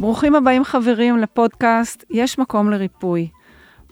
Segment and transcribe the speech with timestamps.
[0.00, 3.28] ברוכים הבאים חברים לפודקאסט יש מקום לריפוי.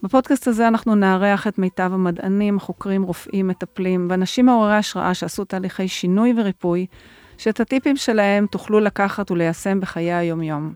[0.02, 5.88] בפודקאסט הזה אנחנו נארח את מיטב המדענים, חוקרים, רופאים, מטפלים ואנשים מעוררי השראה שעשו תהליכי
[5.88, 6.86] שינוי וריפוי,
[7.38, 10.74] שאת הטיפים שלהם תוכלו לקחת וליישם בחיי היומיום.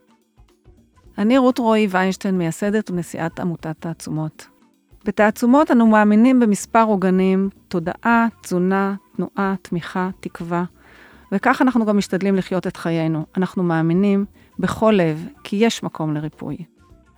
[1.19, 4.47] אני רות רועי ויינשטיין, מייסדת ונשיאת עמותת תעצומות.
[5.05, 10.65] בתעצומות אנו מאמינים במספר עוגנים, תודעה, תזונה, תנועה, תמיכה, תקווה,
[11.33, 13.27] וכך אנחנו גם משתדלים לחיות את חיינו.
[13.37, 14.25] אנחנו מאמינים
[14.61, 16.57] בכל לב כי יש מקום לריפוי.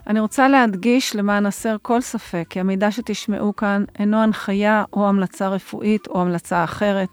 [0.07, 5.49] אני רוצה להדגיש למען הסר כל ספק כי המידע שתשמעו כאן אינו הנחיה או המלצה
[5.49, 7.09] רפואית או המלצה אחרת,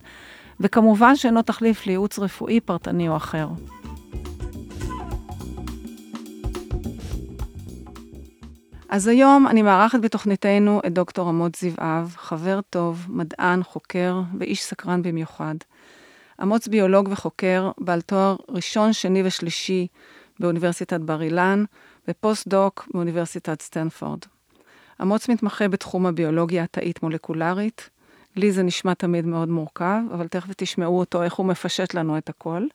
[0.59, 3.47] וכמובן שאינו תחליף לייעוץ רפואי פרטני או אחר.
[8.89, 15.01] אז היום אני מארחת בתוכניתנו את דוקטור אמוץ זבעב, חבר טוב, מדען, חוקר ואיש סקרן
[15.01, 15.55] במיוחד.
[16.41, 19.87] אמוץ ביולוג וחוקר, בעל תואר ראשון, שני ושלישי
[20.39, 21.63] באוניברסיטת בר אילן,
[22.07, 24.19] ופוסט-דוק באוניברסיטת סטנפורד.
[25.01, 27.89] אמוץ מתמחה בתחום הביולוגיה התאית מולקולרית.
[28.35, 32.29] לי זה נשמע תמיד מאוד מורכב, אבל תכף תשמעו אותו, איך הוא מפשט לנו את
[32.29, 32.65] הכל.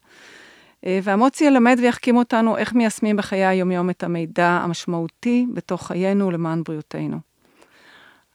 [0.87, 6.63] אה, ואמוץ ילמד ויחכים אותנו איך מיישמים בחיי היומיום את המידע המשמעותי בתוך חיינו למען
[6.63, 7.19] בריאותנו.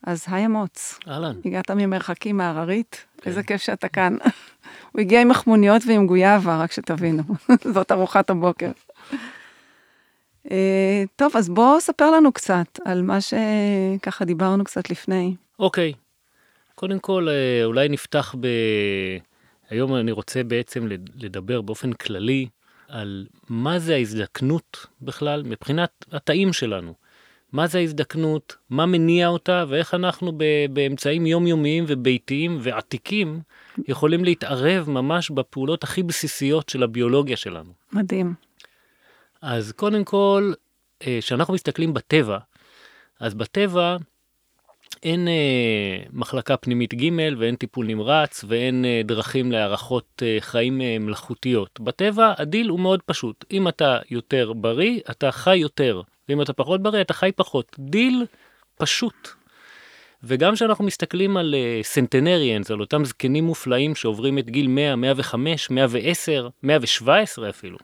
[0.03, 0.99] אז היי אמוץ.
[1.07, 1.35] אהלן.
[1.45, 3.29] הגעת ממרחקים מהררית, כן.
[3.29, 4.17] איזה כיף שאתה כאן.
[4.91, 7.23] הוא הגיע עם מחמוניות ועם גויאבה, רק שתבינו.
[7.73, 8.71] זאת ארוחת הבוקר.
[10.51, 15.35] אה, טוב, אז בוא ספר לנו קצת על מה שככה דיברנו קצת לפני.
[15.59, 15.93] אוקיי.
[16.75, 18.47] קודם כל, אה, אולי נפתח ב...
[19.69, 22.47] היום אני רוצה בעצם לדבר באופן כללי
[22.87, 26.93] על מה זה ההזדקנות בכלל מבחינת התאים שלנו.
[27.51, 30.31] מה זה ההזדקנות, מה מניע אותה ואיך אנחנו
[30.73, 33.39] באמצעים יומיומיים וביתיים ועתיקים
[33.87, 37.71] יכולים להתערב ממש בפעולות הכי בסיסיות של הביולוגיה שלנו.
[37.93, 38.33] מדהים.
[39.41, 40.53] אז קודם כל,
[41.07, 42.37] אה, כשאנחנו מסתכלים בטבע,
[43.19, 43.97] אז בטבע
[45.03, 51.79] אין אה, מחלקה פנימית ג' ואין טיפול נמרץ ואין אה, דרכים להערכות חיים מלאכותיות.
[51.79, 56.83] בטבע הדיל הוא מאוד פשוט, אם אתה יותר בריא, אתה חי יותר, ואם אתה פחות
[56.83, 57.75] בריא, אתה חי פחות.
[57.79, 58.25] דיל
[58.77, 59.29] פשוט.
[60.23, 66.49] וגם כשאנחנו מסתכלים על centenarians, על אותם זקנים מופלאים שעוברים את גיל 100, 105, 110,
[66.63, 67.77] 117 אפילו,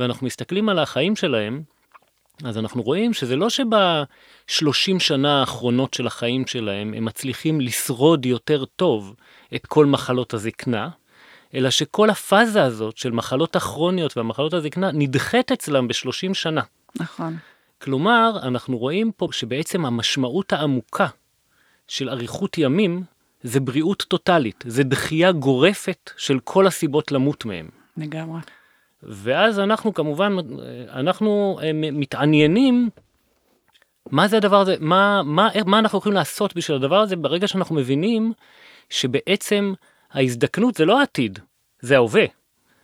[0.00, 1.62] ואנחנו מסתכלים על החיים שלהם,
[2.44, 8.64] אז אנחנו רואים שזה לא שב-30 שנה האחרונות של החיים שלהם הם מצליחים לשרוד יותר
[8.64, 9.14] טוב
[9.54, 10.88] את כל מחלות הזקנה,
[11.54, 16.62] אלא שכל הפאזה הזאת של מחלות הכרוניות והמחלות הזקנה נדחית אצלם ב-30 שנה.
[17.00, 17.36] נכון.
[17.82, 21.06] כלומר, אנחנו רואים פה שבעצם המשמעות העמוקה
[21.88, 23.02] של אריכות ימים
[23.42, 27.68] זה בריאות טוטאלית, זה דחייה גורפת של כל הסיבות למות מהם.
[27.96, 28.40] לגמרי.
[29.02, 30.36] ואז אנחנו כמובן,
[30.88, 32.90] אנחנו אה, מתעניינים
[34.10, 37.74] מה זה הדבר הזה, מה, מה, מה אנחנו יכולים לעשות בשביל הדבר הזה ברגע שאנחנו
[37.74, 38.32] מבינים
[38.90, 39.72] שבעצם
[40.12, 41.38] ההזדקנות זה לא העתיד,
[41.80, 42.24] זה ההווה.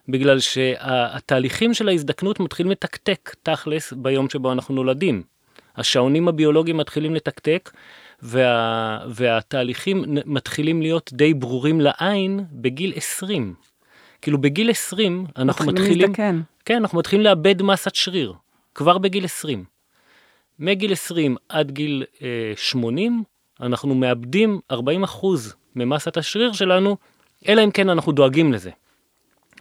[0.08, 5.22] בגלל שהתהליכים של ההזדקנות מתחילים לתקתק תכלס ביום שבו אנחנו נולדים.
[5.76, 7.70] השעונים הביולוגיים מתחילים לתקתק
[8.22, 13.54] וה, והתהליכים מתחילים להיות די ברורים לעין בגיל 20.
[14.22, 16.40] כאילו בגיל 20 אנחנו מתחילים, להזדקן.
[16.64, 18.32] כן, אנחנו מתחילים לאבד מסת שריר,
[18.74, 19.64] כבר בגיל 20.
[20.58, 23.22] מגיל 20 עד גיל אה, 80
[23.60, 24.76] אנחנו מאבדים 40%
[25.76, 26.96] ממסת השריר שלנו,
[27.48, 28.70] אלא אם כן אנחנו דואגים לזה,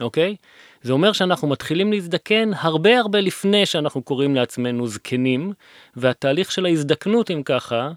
[0.02, 0.36] אוקיי?
[0.82, 5.54] זה אומר שאנחנו מתחילים להזדקן הרבה הרבה לפני שאנחנו קוראים לעצמנו זקנים,
[5.96, 7.92] והתהליך של ההזדקנות, אם ככה,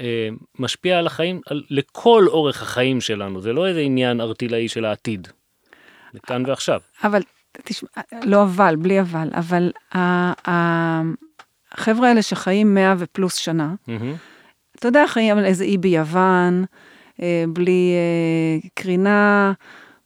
[0.00, 0.28] אה,
[0.58, 5.28] משפיע על החיים, על, לכל אורך החיים שלנו, זה לא איזה עניין ארטילאי של העתיד.
[6.14, 6.80] לכאן ועכשיו.
[7.04, 7.88] אבל, תשמע,
[8.24, 9.70] לא אבל, בלי אבל, אבל
[11.74, 13.74] החבר'ה האלה שחיים 100 ופלוס שנה,
[14.76, 16.64] אתה יודע, חיים על איזה אי ביוון,
[17.22, 19.52] אה, בלי אה, קרינה,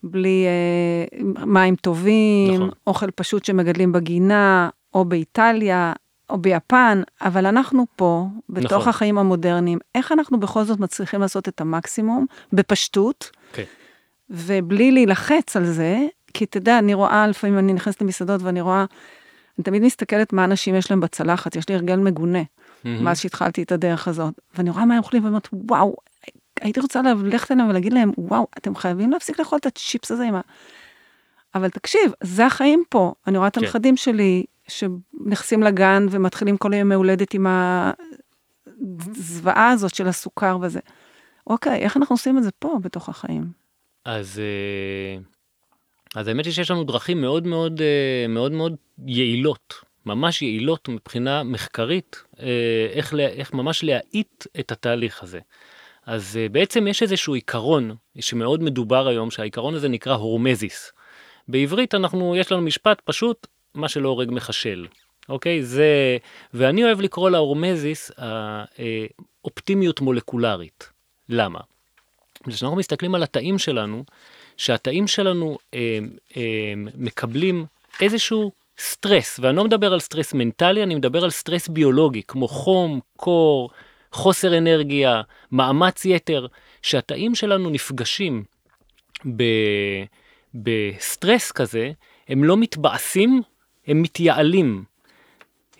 [0.02, 2.70] בלי אה, מים טובים, נכון.
[2.86, 5.92] אוכל פשוט שמגדלים בגינה, או באיטליה,
[6.30, 8.88] או ביפן, אבל אנחנו פה, בתוך נכון.
[8.88, 13.81] החיים המודרניים, איך אנחנו בכל זאת מצליחים לעשות את המקסימום בפשטות, okay.
[14.30, 18.84] ובלי להילחץ על זה, כי אתה יודע, אני רואה, לפעמים אני נכנסת למסעדות ואני רואה,
[19.58, 22.88] אני תמיד מסתכלת מה אנשים יש להם בצלחת, יש לי הרגל מגונה, mm-hmm.
[22.88, 25.96] מאז שהתחלתי את הדרך הזאת, ואני רואה מה הם אוכלים ואומרת, וואו,
[26.60, 30.34] הייתי רוצה ללכת אליהם ולהגיד להם, וואו, אתם חייבים להפסיק לאכול את הצ'יפס הזה עם
[30.34, 30.40] ה...
[31.54, 33.12] אבל תקשיב, זה החיים פה.
[33.26, 33.64] אני רואה את כן.
[33.64, 37.46] הנכדים שלי, שנכנסים לגן ומתחילים כל יום מהולדת עם
[38.66, 40.80] הזוועה הזאת של הסוכר וזה.
[41.46, 43.61] אוקיי, איך אנחנו עושים את זה פה, בתוך החיים?
[44.04, 45.22] אז, אה,
[46.20, 48.76] אז האמת היא שיש לנו דרכים מאוד מאוד אה, מאוד מאוד
[49.06, 49.74] יעילות
[50.06, 55.40] ממש יעילות מבחינה מחקרית, אה, איך, איך ממש להאיט את התהליך הזה.
[56.06, 60.92] אז בעצם יש איזשהו עיקרון שמאוד מדובר היום, שהעיקרון הזה נקרא hormesis.
[61.48, 64.86] בעברית אנחנו, יש לנו משפט פשוט, מה שלא הורג מחשל.
[65.28, 65.62] אוקיי?
[65.62, 66.16] זה,
[66.54, 68.10] ואני אוהב לקרוא ל hormesis
[69.44, 70.90] האופטימיות מולקולרית.
[71.28, 71.60] למה?
[72.48, 74.04] כשאנחנו מסתכלים על התאים שלנו,
[74.56, 75.98] שהתאים שלנו אה,
[76.36, 77.66] אה, מקבלים
[78.00, 83.00] איזשהו סטרס, ואני לא מדבר על סטרס מנטלי, אני מדבר על סטרס ביולוגי, כמו חום,
[83.16, 83.70] קור,
[84.12, 85.22] חוסר אנרגיה,
[85.52, 86.46] מאמץ יתר,
[86.82, 88.44] שהתאים שלנו נפגשים
[89.36, 89.42] ב,
[90.54, 91.92] בסטרס כזה,
[92.28, 93.42] הם לא מתבאסים,
[93.86, 94.84] הם מתייעלים.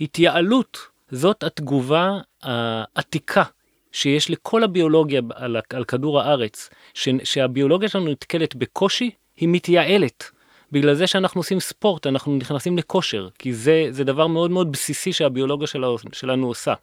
[0.00, 0.78] התייעלות
[1.10, 3.42] זאת התגובה העתיקה
[3.92, 10.30] שיש לכל הביולוגיה על, על כדור הארץ, ש, שהביולוגיה שלנו נתקלת בקושי, היא מתייעלת.
[10.72, 15.12] בגלל זה שאנחנו עושים ספורט, אנחנו נכנסים לכושר, כי זה, זה דבר מאוד מאוד בסיסי
[15.12, 16.74] שהביולוגיה שלנו, שלנו עושה.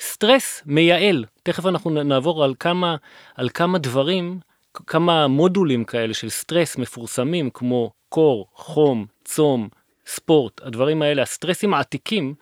[0.00, 2.96] סטרס מייעל, תכף אנחנו נעבור על כמה,
[3.34, 4.40] על כמה דברים,
[4.74, 9.68] כמה מודולים כאלה של סטרס מפורסמים, כמו קור, חום, צום,
[10.06, 12.34] ספורט, הדברים האלה, הסטרסים העתיקים,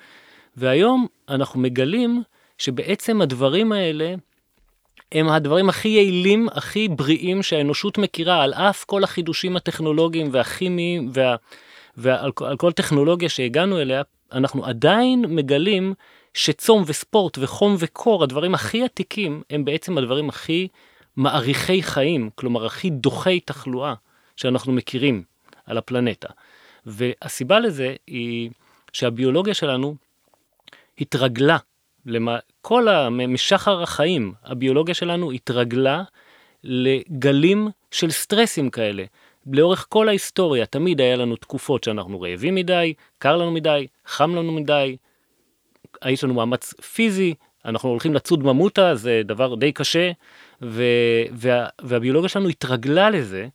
[0.56, 2.22] והיום אנחנו מגלים
[2.58, 4.14] שבעצם הדברים האלה
[5.12, 11.36] הם הדברים הכי יעילים, הכי בריאים שהאנושות מכירה, על אף כל החידושים הטכנולוגיים והכימיים וה,
[11.96, 14.02] ועל כל טכנולוגיה שהגענו אליה,
[14.32, 15.94] אנחנו עדיין מגלים
[16.34, 20.68] שצום וספורט וחום וקור, הדברים הכי עתיקים, הם בעצם הדברים הכי
[21.16, 23.94] מאריכי חיים, כלומר הכי דוחי תחלואה
[24.36, 25.22] שאנחנו מכירים
[25.66, 26.28] על הפלנטה.
[26.86, 28.50] והסיבה לזה היא
[28.92, 29.94] שהביולוגיה שלנו
[31.00, 31.58] התרגלה
[32.06, 33.10] למה, כל ה...
[33.10, 36.02] משחר החיים, הביולוגיה שלנו התרגלה
[36.64, 39.04] לגלים של סטרסים כאלה.
[39.52, 44.52] לאורך כל ההיסטוריה תמיד היה לנו תקופות שאנחנו רעבים מדי, קר לנו מדי, חם לנו
[44.52, 44.96] מדי,
[46.08, 47.34] יש לנו מאמץ פיזי,
[47.64, 50.10] אנחנו הולכים לצוד ממוטה, זה דבר די קשה,
[50.62, 50.82] ו,
[51.32, 53.48] וה, והביולוגיה שלנו התרגלה לזה,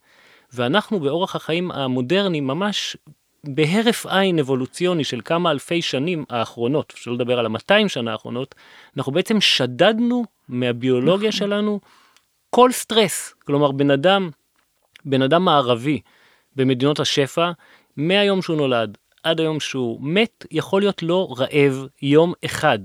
[0.52, 2.96] ואנחנו באורח החיים המודרני ממש
[3.44, 8.54] בהרף עין אבולוציוני של כמה אלפי שנים האחרונות, שלא לדבר על ה-200 שנה האחרונות,
[8.96, 11.38] אנחנו בעצם שדדנו מהביולוגיה נכון.
[11.38, 11.80] שלנו
[12.50, 13.34] כל סטרס.
[13.44, 14.30] כלומר, בן אדם,
[15.04, 16.00] בן אדם מערבי
[16.56, 17.50] במדינות השפע,
[17.96, 22.78] מהיום שהוא נולד עד היום שהוא מת, יכול להיות לא רעב יום אחד.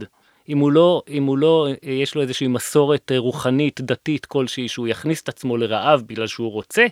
[0.50, 5.22] אם הוא לא, אם הוא לא, יש לו איזושהי מסורת רוחנית, דתית כלשהי, שהוא יכניס
[5.22, 6.86] את עצמו לרעב בגלל שהוא רוצה,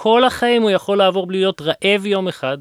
[0.00, 2.58] כל החיים הוא יכול לעבור בלי להיות רעב יום אחד,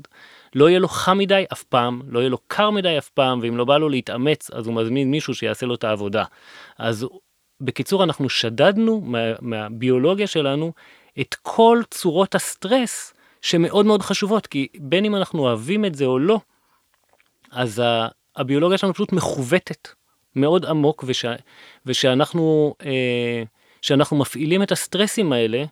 [0.55, 3.57] לא יהיה לו חם מדי אף פעם, לא יהיה לו קר מדי אף פעם, ואם
[3.57, 6.23] לא בא לו להתאמץ, אז הוא מזמין מישהו שיעשה לו את העבודה.
[6.77, 7.07] אז
[7.61, 10.73] בקיצור, אנחנו שדדנו מה, מהביולוגיה שלנו
[11.19, 16.19] את כל צורות הסטרס שמאוד מאוד חשובות, כי בין אם אנחנו אוהבים את זה או
[16.19, 16.39] לא,
[17.51, 17.81] אז
[18.35, 19.87] הביולוגיה שלנו פשוט מכוותת
[20.35, 21.25] מאוד עמוק, וש,
[21.85, 25.63] ושאנחנו אה, מפעילים את הסטרסים האלה,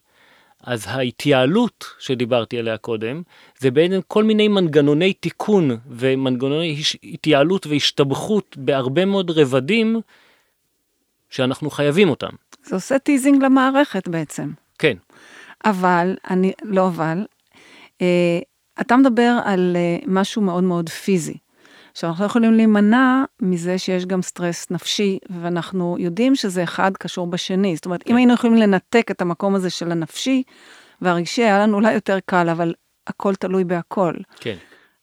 [0.66, 3.22] אז ההתייעלות שדיברתי עליה קודם,
[3.60, 10.02] זה בעצם כל מיני מנגנוני תיקון ומנגנוני התייעלות והשתבחות בהרבה מאוד רבדים
[11.30, 12.30] שאנחנו חייבים אותם.
[12.64, 14.52] זה עושה teasing למערכת בעצם.
[14.80, 14.98] כן.
[15.66, 17.26] אבל, אני, לא אבל,
[18.02, 18.40] אה,
[18.82, 21.38] אתה מדבר על אה, משהו מאוד מאוד פיזי.
[21.96, 27.28] עכשיו, אנחנו לא יכולים להימנע מזה שיש גם סטרס נפשי, ואנחנו יודעים שזה אחד קשור
[27.28, 27.76] בשני.
[27.76, 28.12] זאת אומרת, כן.
[28.12, 30.44] אם היינו יכולים לנתק את המקום הזה של הנפשי
[31.02, 32.74] והרגשי, היה לנו אולי יותר קל, אבל
[33.08, 34.14] הכל תלוי בהכל.
[34.40, 34.56] כן.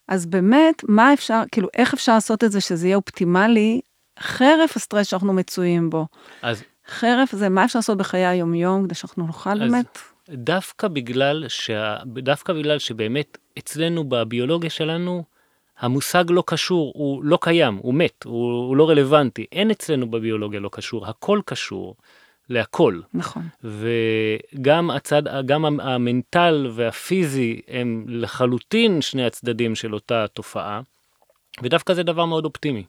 [0.09, 3.81] אז באמת, מה אפשר, כאילו, איך אפשר לעשות את זה שזה יהיה אופטימלי,
[4.21, 6.07] חרף הסטרס שאנחנו מצויים בו?
[6.43, 6.63] אז...
[6.87, 9.59] חרף זה, מה אפשר לעשות בחיי היומיום כדי שאנחנו נוכל אז...
[9.59, 9.99] באמת?
[10.29, 11.97] דווקא בגלל, שה...
[12.07, 15.25] דווקא בגלל שבאמת אצלנו בביולוגיה שלנו,
[15.83, 19.47] המושג לא קשור, הוא לא קיים, הוא מת, הוא, הוא לא רלוונטי.
[19.53, 21.97] אין אצלנו בביולוגיה לא קשור, הכל קשור
[22.49, 23.01] להכל.
[23.15, 23.43] נכון.
[23.65, 30.81] וגם הצד, גם המנטל והפיזי הם לחלוטין שני הצדדים של אותה תופעה,
[31.63, 32.85] ודווקא זה דבר מאוד אופטימי.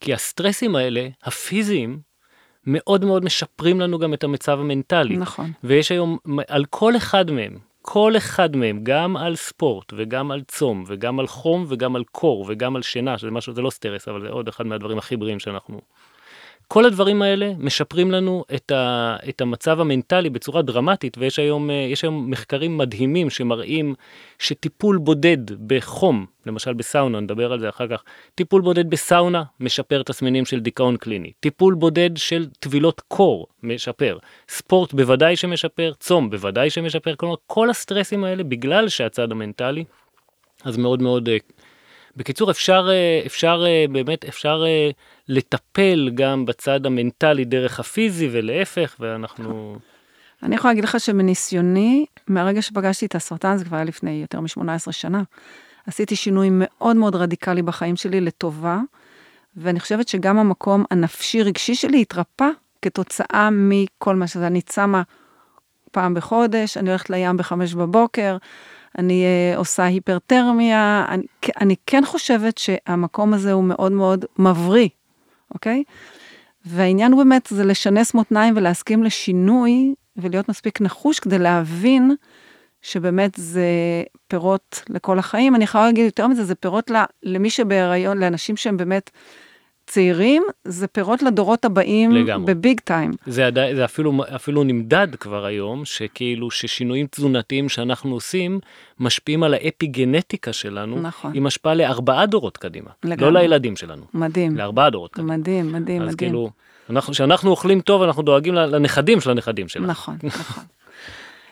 [0.00, 2.00] כי הסטרסים האלה, הפיזיים,
[2.66, 5.16] מאוד מאוד משפרים לנו גם את המצב המנטלי.
[5.16, 5.52] נכון.
[5.64, 6.18] ויש היום,
[6.48, 7.58] על כל אחד מהם,
[7.90, 12.44] כל אחד מהם, גם על ספורט וגם על צום וגם על חום וגם על קור
[12.48, 15.38] וגם על שינה, שזה משהו, זה לא סטרס, אבל זה עוד אחד מהדברים הכי בריאים
[15.38, 15.80] שאנחנו...
[16.68, 21.92] כל הדברים האלה משפרים לנו את, ה, את המצב המנטלי בצורה דרמטית, ויש היום, אה,
[22.02, 23.94] היום מחקרים מדהימים שמראים
[24.38, 28.02] שטיפול בודד בחום, למשל בסאונה, נדבר על זה אחר כך,
[28.34, 34.92] טיפול בודד בסאונה משפר תסמינים של דיכאון קליני, טיפול בודד של טבילות קור משפר, ספורט
[34.92, 39.84] בוודאי שמשפר, צום בוודאי שמשפר, כלומר כל הסטרסים האלה בגלל שהצד המנטלי,
[40.64, 41.36] אז מאוד מאוד, אה,
[42.16, 44.90] בקיצור, אפשר, אה, אפשר אה, באמת, אפשר אה,
[45.28, 49.78] לטפל גם בצד המנטלי דרך הפיזי ולהפך, ואנחנו...
[50.42, 54.92] אני יכולה להגיד לך שמניסיוני, מהרגע שפגשתי את הסרטן, זה כבר היה לפני יותר מ-18
[54.92, 55.22] שנה,
[55.86, 58.78] עשיתי שינוי מאוד מאוד רדיקלי בחיים שלי לטובה,
[59.56, 62.48] ואני חושבת שגם המקום הנפשי-רגשי שלי התרפא
[62.82, 64.46] כתוצאה מכל מה שזה.
[64.46, 65.02] אני צמה
[65.92, 68.36] פעם בחודש, אני הולכת לים בחמש בבוקר,
[68.98, 71.22] אני uh, עושה היפרתרמיה, אני,
[71.60, 74.88] אני כן חושבת שהמקום הזה הוא מאוד מאוד מבריא,
[75.54, 75.82] אוקיי?
[76.64, 82.14] והעניין הוא באמת זה לשנס מותניים ולהסכים לשינוי ולהיות מספיק נחוש כדי להבין
[82.82, 83.66] שבאמת זה
[84.28, 85.54] פירות לכל החיים.
[85.54, 86.90] אני יכולה להגיד יותר מזה, זה פירות
[87.22, 89.10] למי שבהיריון, לאנשים שהם באמת
[89.88, 92.54] צעירים, זה פירות לדורות הבאים לגמרי.
[92.54, 93.10] בביג טיים.
[93.26, 98.60] זה, זה אפילו, אפילו נמדד כבר היום, שכאילו ששינויים תזונתיים שאנחנו עושים,
[99.00, 101.32] משפיעים על האפי-גנטיקה שלנו, נכון.
[101.34, 102.90] עם השפעה לארבעה דורות קדימה.
[103.04, 103.32] לגמרי.
[103.32, 104.02] לא לילדים שלנו.
[104.14, 104.56] מדהים.
[104.56, 105.36] לארבעה דורות קדימה.
[105.36, 106.30] מדהים, מדהים, אז מדהים.
[106.30, 106.50] כאילו,
[107.10, 109.86] כשאנחנו אוכלים טוב, אנחנו דואגים לנכדים של הנכדים שלנו.
[109.86, 110.64] נכון, נכון.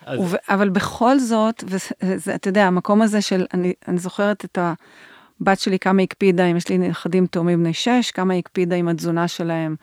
[0.07, 0.21] אז...
[0.21, 1.65] וב, אבל בכל זאת,
[2.03, 4.75] ואתה יודע, המקום הזה של, אני, אני זוכרת את ה...
[5.41, 9.29] בת שלי כמה הקפידה, אם יש לי נכדים תאומים בני שש, כמה הקפידה עם התזונה
[9.29, 9.77] שלהם.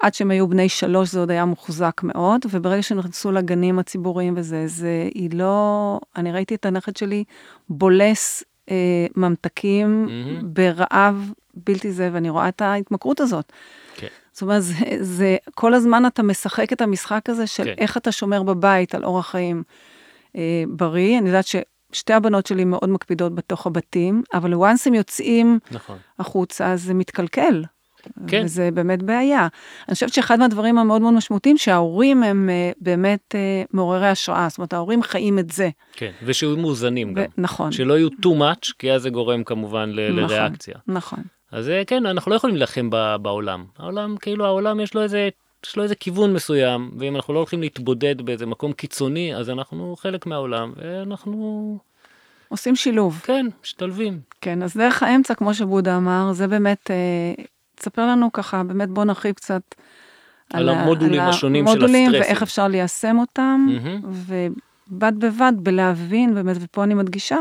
[0.00, 4.66] עד שהם היו בני שלוש זה עוד היה מוחזק מאוד, וברגע שנכנסו לגנים הציבוריים וזה,
[4.66, 7.24] זה, היא לא, אני ראיתי את הנכד שלי
[7.68, 10.44] בולס אה, ממתקים mm-hmm.
[10.44, 13.52] ברעב בלתי זה, ואני רואה את ההתמכרות הזאת.
[13.96, 14.06] כן.
[14.32, 17.74] זאת אומרת, זה, זה, כל הזמן אתה משחק את המשחק הזה של כן.
[17.78, 19.62] איך אתה שומר בבית על אורח חיים
[20.36, 21.18] אה, בריא.
[21.18, 21.56] אני יודעת ש...
[21.92, 25.98] שתי הבנות שלי מאוד מקפידות בתוך הבתים, אבל once הם יוצאים נכון.
[26.18, 27.64] החוצה, זה מתקלקל.
[28.26, 28.42] כן.
[28.44, 29.48] וזה באמת בעיה.
[29.88, 34.58] אני חושבת שאחד מהדברים המאוד מאוד משמעותיים, שההורים הם uh, באמת uh, מעוררי השראה, זאת
[34.58, 35.70] אומרת, ההורים חיים את זה.
[35.92, 37.24] כן, ושיהיו מאוזנים גם.
[37.38, 37.72] נכון.
[37.72, 40.74] שלא יהיו too much, כי אז זה גורם כמובן ל- נכון, לריאקציה.
[40.86, 41.18] נכון.
[41.52, 42.90] אז אה, כן, אנחנו לא יכולים להילחם
[43.22, 43.64] בעולם.
[43.78, 45.28] העולם, כאילו, העולם יש לו איזה
[45.66, 49.96] יש לו איזה כיוון מסוים, ואם אנחנו לא הולכים להתבודד באיזה מקום קיצוני, אז אנחנו
[49.98, 51.78] חלק מהעולם, ואנחנו...
[52.48, 53.20] עושים שילוב.
[53.24, 54.20] כן, משתלבים.
[54.40, 59.04] כן, אז דרך האמצע, כמו שבודה אמר, זה באמת, אה, תספר לנו ככה, באמת בוא
[59.04, 59.62] נרחיב קצת
[60.52, 62.10] על, על המודולים על השונים של הסטרסים.
[62.12, 64.06] ואיך אפשר ליישם אותם, mm-hmm.
[64.90, 67.36] ובד בבד בלהבין, באמת, ופה אני מדגישה,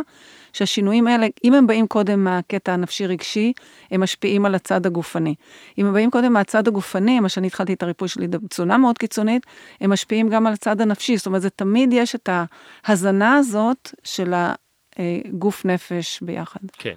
[0.53, 3.53] שהשינויים האלה, אם הם באים קודם מהקטע הנפשי-רגשי,
[3.91, 5.35] הם משפיעים על הצד הגופני.
[5.77, 9.45] אם הם באים קודם מהצד הגופני, מה שאני התחלתי את הריפוי שלי בתזונה מאוד קיצונית,
[9.81, 11.17] הם משפיעים גם על הצד הנפשי.
[11.17, 12.29] זאת אומרת, זה תמיד יש את
[12.85, 14.33] ההזנה הזאת של
[14.97, 16.59] הגוף נפש ביחד.
[16.73, 16.95] כן.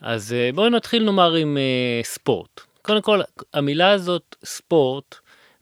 [0.00, 2.60] אז אה, בואו נתחיל נאמר עם uh, ספורט.
[2.82, 3.20] קודם כל,
[3.54, 5.14] המילה הזאת, ספורט,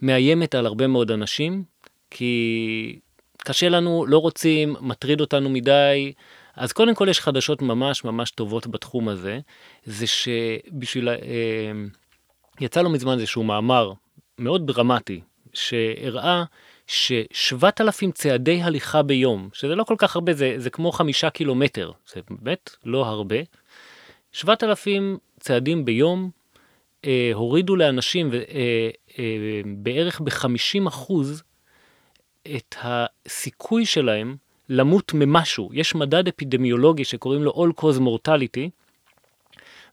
[0.03, 1.65] מאיימת על הרבה מאוד אנשים,
[2.11, 2.99] כי
[3.39, 6.13] קשה לנו, לא רוצים, מטריד אותנו מדי,
[6.61, 9.39] אז קודם כל יש חדשות ממש ממש טובות בתחום הזה,
[9.85, 11.17] זה שבשביל, אה,
[12.61, 13.93] יצא לא מזמן איזשהו מאמר
[14.39, 15.21] מאוד דרמטי,
[15.53, 16.45] שהראה
[16.87, 22.21] ש-7,000 צעדי הליכה ביום, שזה לא כל כך הרבה, זה, זה כמו חמישה קילומטר, זה
[22.31, 23.37] באמת לא הרבה,
[24.33, 26.31] 7,000 צעדים ביום
[27.05, 28.39] אה, הורידו לאנשים אה,
[29.19, 31.43] אה, בערך ב-50 אחוז
[32.57, 34.37] את הסיכוי שלהם
[34.71, 35.71] למות ממשהו.
[35.73, 38.69] יש מדד אפידמיולוגי שקוראים לו All Cause Mortality,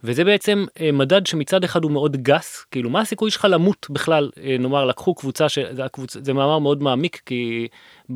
[0.03, 4.29] וזה בעצם אה, מדד שמצד אחד הוא מאוד גס, כאילו מה הסיכוי שלך למות בכלל,
[4.43, 6.17] אה, נאמר לקחו קבוצה, שזה הקבוצ...
[6.17, 7.67] זה מאמר מאוד מעמיק, כי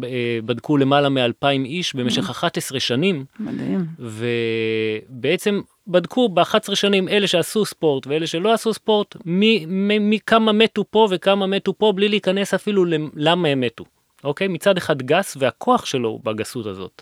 [0.03, 3.25] אה, בדקו למעלה מ-2,000 איש במשך 11 שנים.
[3.39, 3.85] מדהים.
[3.99, 10.51] ובעצם בדקו ב-11 שנים אלה שעשו ספורט ואלה שלא עשו ספורט, מי, מי, מי כמה
[10.51, 13.85] מתו פה וכמה מתו פה, בלי להיכנס אפילו למה הם מתו.
[14.23, 14.47] אוקיי?
[14.47, 17.01] מצד אחד גס והכוח שלו בגסות הזאת.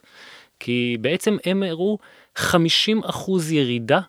[0.60, 1.98] כי בעצם הם הראו
[2.38, 2.42] 50%
[3.52, 4.00] ירידה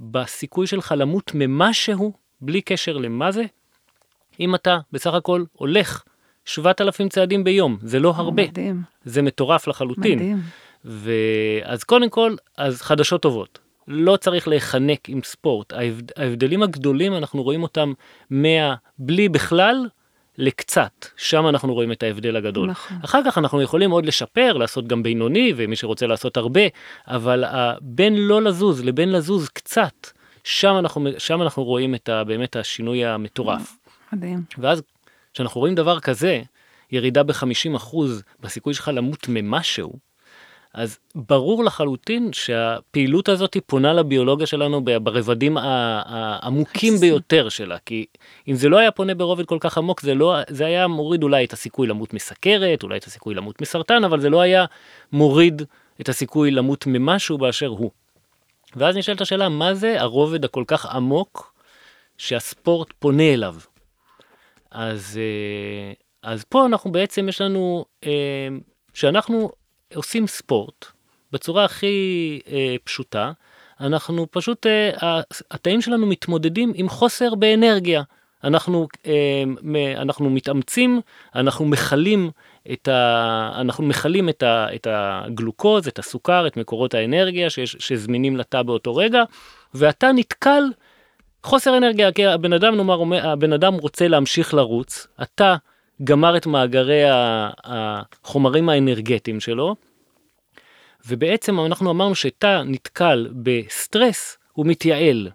[0.00, 3.44] בסיכוי שלך למות ממשהו, בלי קשר למה זה.
[4.40, 6.02] אם אתה בסך הכל הולך
[6.44, 8.42] 7,000 צעדים ביום, זה לא הרבה.
[8.42, 8.82] מדהים.
[9.04, 10.18] זה מטורף לחלוטין.
[10.18, 10.38] מדהים.
[10.84, 13.58] ואז קודם כל, אז חדשות טובות.
[13.88, 15.72] לא צריך להיחנק עם ספורט.
[16.16, 17.92] ההבדלים הגדולים, אנחנו רואים אותם
[18.30, 19.88] מהבלי בכלל
[20.38, 22.70] לקצת, שם אנחנו רואים את ההבדל הגדול.
[22.70, 22.96] נכון.
[23.04, 26.60] אחר כך אנחנו יכולים עוד לשפר, לעשות גם בינוני, ומי שרוצה לעשות הרבה,
[27.06, 27.44] אבל
[27.80, 30.06] בין לא לזוז לבין לזוז קצת,
[30.44, 33.78] שם אנחנו, שם אנחנו רואים את ה, באמת השינוי המטורף.
[34.12, 34.42] מדהים.
[34.58, 34.82] ואז
[35.34, 36.42] כשאנחנו רואים דבר כזה,
[36.92, 37.96] ירידה ב-50%
[38.40, 39.92] בסיכוי שלך למות ממשהו,
[40.76, 48.06] אז ברור לחלוטין שהפעילות הזאת פונה לביולוגיה שלנו ברבדים העמוקים ביותר שלה, כי
[48.48, 51.44] אם זה לא היה פונה ברובד כל כך עמוק, זה, לא, זה היה מוריד אולי
[51.44, 54.64] את הסיכוי למות מסכרת, אולי את הסיכוי למות מסרטן, אבל זה לא היה
[55.12, 55.62] מוריד
[56.00, 57.90] את הסיכוי למות ממשהו באשר הוא.
[58.76, 61.54] ואז נשאלת השאלה, מה זה הרובד הכל כך עמוק
[62.18, 63.54] שהספורט פונה אליו?
[64.70, 65.92] אז, אה,
[66.30, 68.48] אז פה אנחנו בעצם, יש לנו, אה,
[68.94, 69.50] שאנחנו
[69.94, 70.84] עושים ספורט
[71.32, 73.32] בצורה הכי אה, פשוטה,
[73.80, 74.66] אנחנו פשוט,
[75.50, 78.02] התאים שלנו מתמודדים עם חוסר באנרגיה.
[78.44, 78.88] אנחנו,
[79.96, 81.00] אנחנו מתאמצים,
[81.34, 82.30] אנחנו מכלים
[82.72, 88.36] את, ה, אנחנו מכלים את, ה, את הגלוקוז, את הסוכר, את מקורות האנרגיה שיש, שזמינים
[88.36, 89.22] לתא באותו רגע,
[89.74, 90.62] ואתה נתקל
[91.42, 95.56] חוסר אנרגיה, כי הבן אדם, נאמר, הבן אדם רוצה להמשיך לרוץ, אתה
[96.04, 97.02] גמר את מאגרי
[97.64, 99.76] החומרים האנרגטיים שלו,
[101.06, 105.30] ובעצם אנחנו אמרנו שאתה נתקל בסטרס, הוא מתייעל.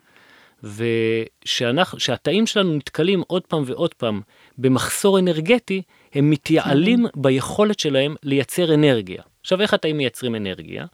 [0.64, 4.22] ושהתאים שלנו נתקלים עוד פעם ועוד פעם
[4.58, 5.82] במחסור אנרגטי,
[6.14, 7.22] הם מתייעלים כן.
[7.22, 9.22] ביכולת שלהם לייצר אנרגיה.
[9.42, 10.86] עכשיו, איך התאים מייצרים אנרגיה?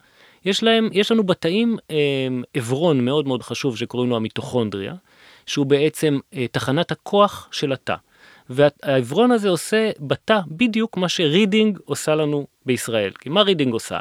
[0.46, 4.94] יש להם, יש לנו בתאים אמ, אברון מאוד מאוד חשוב שקוראים לו המיטוכונדריה,
[5.46, 7.96] שהוא בעצם אה, תחנת הכוח של התא.
[8.50, 13.12] והאברון הזה עושה בתא בדיוק מה שרדינג עושה לנו בישראל.
[13.20, 14.00] כי מה רדינג עושה?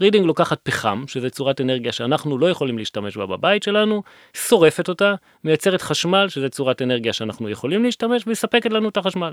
[0.00, 4.02] רדינג לוקחת פחם, שזה צורת אנרגיה שאנחנו לא יכולים להשתמש בה בבית שלנו,
[4.34, 9.32] שורפת אותה, מייצרת חשמל, שזה צורת אנרגיה שאנחנו יכולים להשתמש, ומספקת לנו את החשמל.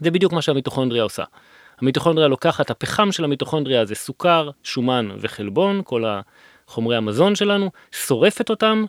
[0.00, 1.24] זה בדיוק מה שהמיטוכונדריה עושה.
[1.80, 8.84] המיטוכונדריה לוקחת, הפחם של המיטוכונדריה זה סוכר, שומן וחלבון, כל החומרי המזון שלנו, שורפת אותם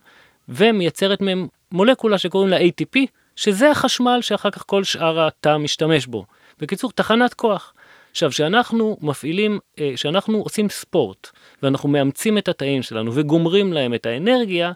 [0.50, 3.00] ומייצרת מהם מולקולה שקוראים לה ATP,
[3.38, 6.25] שזה החשמל שאחר כך כל שאר התא משתמש בו.
[6.60, 7.74] בקיצור, תחנת כוח.
[8.12, 9.60] עכשיו, כשאנחנו מפעילים,
[9.96, 11.29] כשאנחנו עושים ספורט,
[11.63, 14.72] ואנחנו מאמצים את התאים שלנו וגומרים להם את האנרגיה,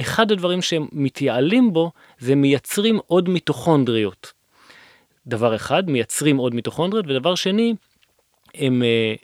[0.00, 4.32] אחד הדברים שהם מתייעלים בו, זה מייצרים עוד מיטוכונדריות.
[5.26, 7.74] דבר אחד, מייצרים עוד מיטוכונדריות, ודבר שני,
[8.54, 9.14] הם, אה,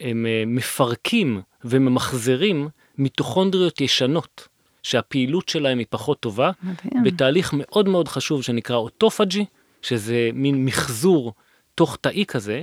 [0.00, 2.68] הם אה, מפרקים וממחזרים
[2.98, 4.48] מיטוכונדריות ישנות,
[4.84, 7.04] שהפעילות שלהם היא פחות טובה, מדהים.
[7.04, 9.44] בתהליך מאוד מאוד חשוב שנקרא אוטופג'י,
[9.82, 11.32] שזה מין מחזור
[11.74, 12.62] תוך תאי כזה,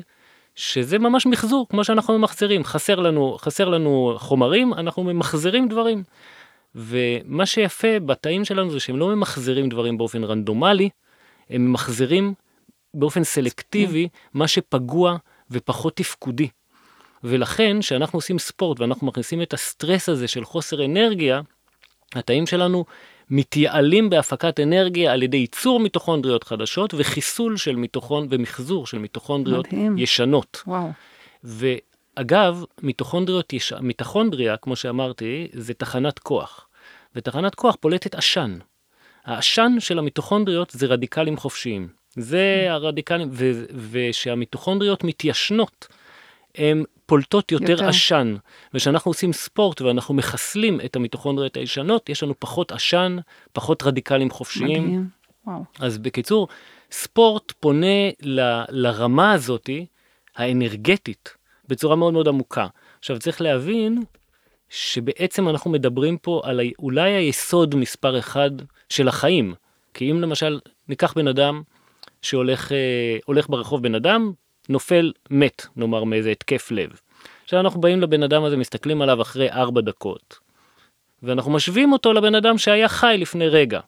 [0.56, 6.04] שזה ממש מחזור, כמו שאנחנו ממחזרים, חסר לנו, חסר לנו חומרים, אנחנו ממחזרים דברים.
[6.76, 10.90] ומה שיפה בתאים שלנו זה שהם לא ממחזרים דברים באופן רנדומלי,
[11.50, 12.34] הם ממחזרים
[12.94, 15.18] באופן סלקטיבי מה שפגוע
[15.52, 16.48] ופחות תפקודי.
[17.24, 21.42] ולכן, כשאנחנו עושים ספורט ואנחנו מכניסים את הסטרס הזה של חוסר אנרגיה,
[22.16, 22.86] התאים שלנו
[23.30, 29.98] מתייעלים בהפקת אנרגיה על ידי ייצור מיטוכונדריות חדשות וחיסול של מיטוכון ומחזור של מיטוכונדריות מדהים.
[29.98, 30.64] ישנות.
[30.68, 30.92] וואו.
[31.44, 33.74] ואגב, מיטוכונדריות, יש...
[33.74, 36.68] מיטוכונדריה, כמו שאמרתי, זה תחנת כוח.
[37.16, 38.58] ותחנת כוח פולטת עשן.
[39.26, 41.88] העשן של המיטוכונדריות זה רדיקלים חופשיים.
[42.16, 43.30] זה הרדיקלים,
[43.92, 45.88] ושהמיטוכונדריות מתיישנות,
[46.56, 48.36] הן פולטות יותר, יותר עשן.
[48.74, 53.18] וכשאנחנו עושים ספורט ואנחנו מחסלים את המיטוכונדריות הישנות, יש לנו פחות עשן,
[53.54, 54.84] פחות רדיקלים חופשיים.
[54.84, 55.08] מדהים,
[55.48, 55.64] וואו.
[55.80, 56.48] אז בקיצור,
[56.92, 59.86] ספורט פונה ל, לרמה הזאתי,
[60.36, 62.68] האנרגטית, בצורה מאוד מאוד עמוקה.
[63.00, 64.04] עכשיו צריך להבין
[64.70, 68.52] שבעצם אנחנו מדברים פה על אולי היסוד מספר אחד
[68.90, 69.54] של החיים.
[69.94, 71.62] כי אם למשל ניקח בן אדם
[72.22, 74.32] שהולך אה, ברחוב בן אדם,
[74.72, 77.00] נופל מת, נאמר מאיזה התקף לב.
[77.44, 80.40] עכשיו אנחנו באים לבן אדם הזה, מסתכלים עליו אחרי ארבע דקות,
[81.24, 83.80] ואנחנו משווים אותו לבן אדם שהיה חי לפני רגע.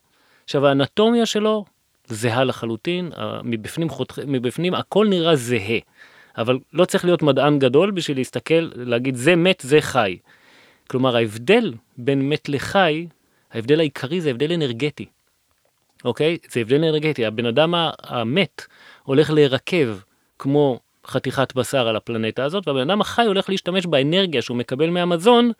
[0.44, 1.64] עכשיו האנטומיה שלו
[2.06, 3.12] זהה לחלוטין,
[3.44, 4.18] מבפנים, חותכ...
[4.26, 5.78] מבפנים הכל נראה זהה,
[6.38, 10.18] אבל לא צריך להיות מדען גדול בשביל להסתכל, להגיד זה מת, זה חי.
[10.90, 13.06] כלומר ההבדל בין מת לחי,
[13.52, 15.06] ההבדל העיקרי זה הבדל אנרגטי.
[16.04, 16.38] אוקיי?
[16.50, 18.66] זה הבדל אנרגטי, הבן אדם המת
[19.02, 19.98] הולך להירקב
[20.38, 25.52] כמו חתיכת בשר על הפלנטה הזאת, והבן אדם החי הולך להשתמש באנרגיה שהוא מקבל מהמזון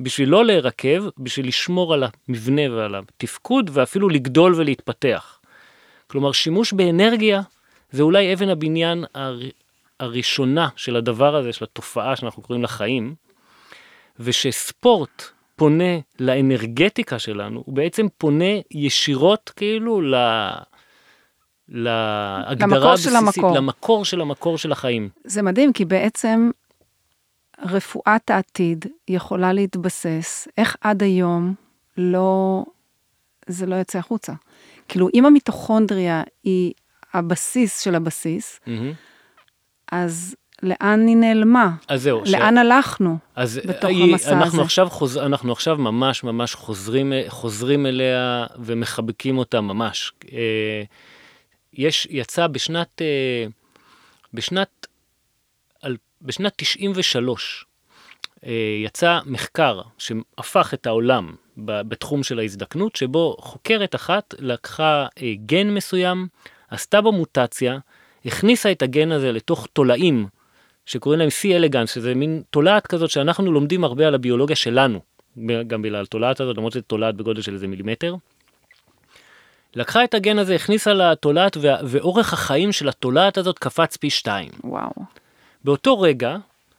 [0.00, 5.40] בשביל לא להירקב, בשביל לשמור על המבנה ועל התפקוד ואפילו לגדול ולהתפתח.
[6.06, 7.42] כלומר, שימוש באנרגיה
[7.90, 9.40] זה אולי אבן הבניין הר...
[10.00, 13.14] הראשונה של הדבר הזה, של התופעה שאנחנו קוראים לה חיים,
[14.20, 15.24] ושספורט
[15.56, 20.14] פונה לאנרגטיקה שלנו, הוא בעצם פונה ישירות כאילו ל...
[21.70, 23.56] להגדרה הבסיסית, המקור.
[23.56, 25.08] למקור של המקור של החיים.
[25.24, 26.50] זה מדהים, כי בעצם
[27.64, 31.54] רפואת העתיד יכולה להתבסס, איך עד היום
[31.96, 32.64] לא,
[33.46, 34.32] זה לא יוצא החוצה.
[34.88, 36.72] כאילו, אם המיטוכונדריה היא
[37.14, 38.94] הבסיס של הבסיס, mm-hmm.
[39.92, 41.70] אז לאן היא נעלמה?
[41.88, 42.22] אז זהו.
[42.26, 42.58] לאן ש...
[42.58, 44.62] הלכנו אז בתוך היא, המסע אנחנו הזה?
[44.62, 45.18] עכשיו חוז...
[45.18, 50.12] אנחנו עכשיו ממש ממש חוזרים, חוזרים אליה ומחבקים אותה ממש.
[50.32, 50.82] אה,
[51.74, 53.46] יש, יצא בשנת, אה,
[54.34, 54.86] בשנת,
[56.22, 57.64] בשנת 93,
[58.84, 65.06] יצא מחקר שהפך את העולם בתחום של ההזדקנות, שבו חוקרת אחת לקחה
[65.46, 66.28] גן מסוים,
[66.68, 67.78] עשתה בו מוטציה,
[68.24, 70.26] הכניסה את הגן הזה לתוך תולעים
[70.86, 75.00] שקוראים להם C אלגנס, שזה מין תולעת כזאת שאנחנו לומדים הרבה על הביולוגיה שלנו,
[75.66, 78.14] גם בגלל התולעת הזאת, למרות שזה תולעת בגודל של איזה מילימטר.
[79.74, 84.50] לקחה את הגן הזה, הכניסה לתולעת, ואורך החיים של התולעת הזאת קפץ פי שתיים.
[84.64, 84.90] וואו.
[85.64, 86.36] באותו רגע,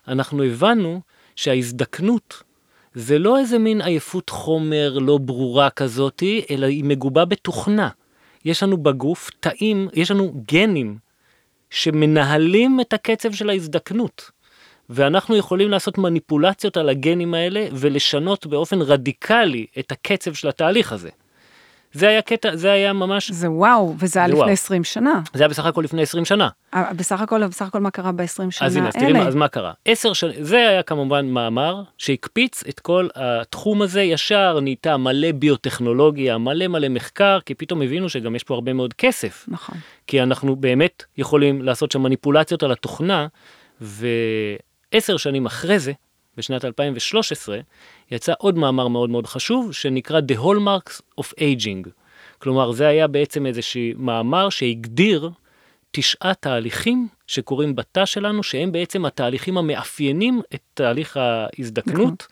[0.07, 1.01] אנחנו הבנו
[1.35, 2.43] שההזדקנות
[2.93, 7.89] זה לא איזה מין עייפות חומר לא ברורה כזאתי, אלא היא מגובה בתוכנה.
[8.45, 10.97] יש לנו בגוף תאים, יש לנו גנים
[11.69, 14.31] שמנהלים את הקצב של ההזדקנות.
[14.89, 21.09] ואנחנו יכולים לעשות מניפולציות על הגנים האלה ולשנות באופן רדיקלי את הקצב של התהליך הזה.
[21.93, 23.31] זה היה קטע, זה היה ממש...
[23.31, 24.51] זה וואו, וזה היה לפני וואו.
[24.51, 25.21] 20 שנה.
[25.33, 26.49] זה היה בסך הכל לפני 20 שנה.
[26.95, 28.67] בסך הכל, בסך הכל מה קרה ב-20 שנה?
[28.67, 29.71] אז הנה, אז תראי, אז מה קרה?
[29.85, 36.37] 10 שנים, זה היה כמובן מאמר שהקפיץ את כל התחום הזה, ישר נהייתה מלא ביוטכנולוגיה,
[36.37, 39.45] מלא מלא מחקר, כי פתאום הבינו שגם יש פה הרבה מאוד כסף.
[39.47, 39.77] נכון.
[40.07, 43.27] כי אנחנו באמת יכולים לעשות שם מניפולציות על התוכנה,
[43.81, 45.91] ועשר שנים אחרי זה,
[46.37, 47.59] בשנת 2013,
[48.11, 51.89] יצא עוד מאמר מאוד מאוד חשוב, שנקרא The Hallmarks of Aging.
[52.39, 55.29] כלומר, זה היה בעצם איזשהו מאמר שהגדיר
[55.91, 62.27] תשעה תהליכים שקורים בתא שלנו, שהם בעצם התהליכים המאפיינים את תהליך ההזדקנות,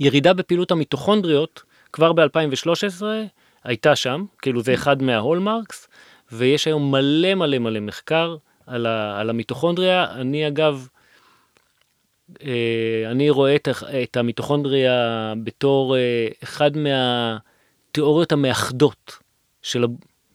[0.00, 1.62] וירידה בפעילות המיטוכונדריות
[1.92, 3.02] כבר ב-2013
[3.64, 5.88] הייתה שם, כאילו זה אחד מההולמרקס,
[6.32, 8.36] ויש היום מלא מלא מלא מחקר
[8.66, 10.06] על, ה, על המיטוכונדריה.
[10.14, 10.88] אני אגב,
[13.10, 13.68] אני רואה את,
[14.02, 19.18] את המיטוכונדריה בתור אה, אחד מהתיאוריות המאחדות
[19.62, 19.84] של,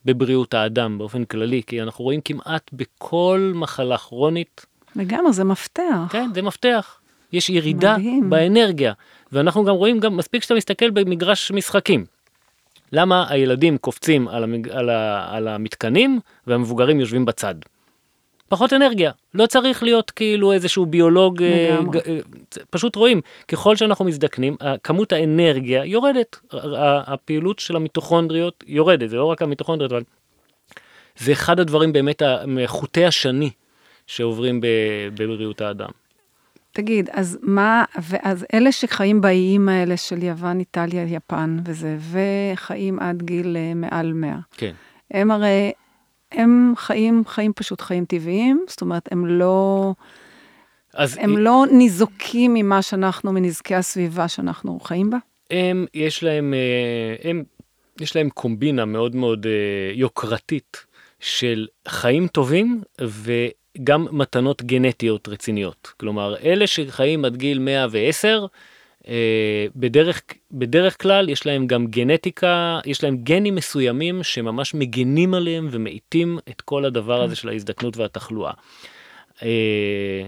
[0.07, 4.65] בבריאות האדם באופן כללי, כי אנחנו רואים כמעט בכל מחלה כרונית.
[4.95, 6.07] לגמרי, זה מפתח.
[6.09, 6.99] כן, זה מפתח.
[7.33, 8.29] יש ירידה מדהים.
[8.29, 8.93] באנרגיה,
[9.31, 12.05] ואנחנו גם רואים, גם מספיק שאתה מסתכל במגרש משחקים.
[12.91, 14.69] למה הילדים קופצים על, המג...
[14.69, 15.27] על, ה...
[15.35, 17.55] על המתקנים והמבוגרים יושבים בצד?
[18.49, 22.17] פחות אנרגיה, לא צריך להיות כאילו איזשהו ביולוג, אה, אה,
[22.69, 26.39] פשוט רואים, ככל שאנחנו מזדקנים, כמות האנרגיה יורדת,
[27.07, 30.03] הפעילות של המיטוכונדריות יורדת, זה לא רק המיטוכונדריות, אבל
[31.17, 33.49] זה אחד הדברים באמת, מחוטי השני
[34.07, 34.61] שעוברים
[35.15, 35.89] בבריאות האדם.
[36.71, 43.23] תגיד, אז מה, ואז אלה שחיים באיים האלה של יוון, איטליה, יפן וזה, וחיים עד
[43.23, 44.71] גיל אה, מעל 100, כן.
[45.11, 45.71] הם הרי
[46.31, 49.93] הם חיים, חיים פשוט חיים טבעיים, זאת אומרת, הם לא...
[50.93, 51.39] אז הם היא...
[51.39, 55.17] לא ניזוקים ממה שאנחנו, מנזקי הסביבה שאנחנו חיים בה?
[55.51, 57.43] הם, יש להם, אה, הם,
[58.01, 59.51] יש להם קומבינה מאוד מאוד אה,
[59.93, 60.85] יוקרתית
[61.19, 65.93] של חיים טובים וגם מתנות גנטיות רציניות.
[65.99, 68.47] כלומר, אלה שחיים עד גיל 110, אה,
[69.75, 76.39] בדרך, בדרך כלל יש להם גם גנטיקה, יש להם גנים מסוימים שממש מגינים עליהם ומאיטים
[76.49, 77.41] את כל הדבר הזה כן.
[77.41, 78.51] של ההזדקנות והתחלואה.
[79.43, 80.27] אה,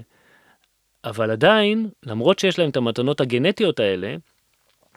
[1.06, 4.16] אבל עדיין, למרות שיש להם את המתנות הגנטיות האלה,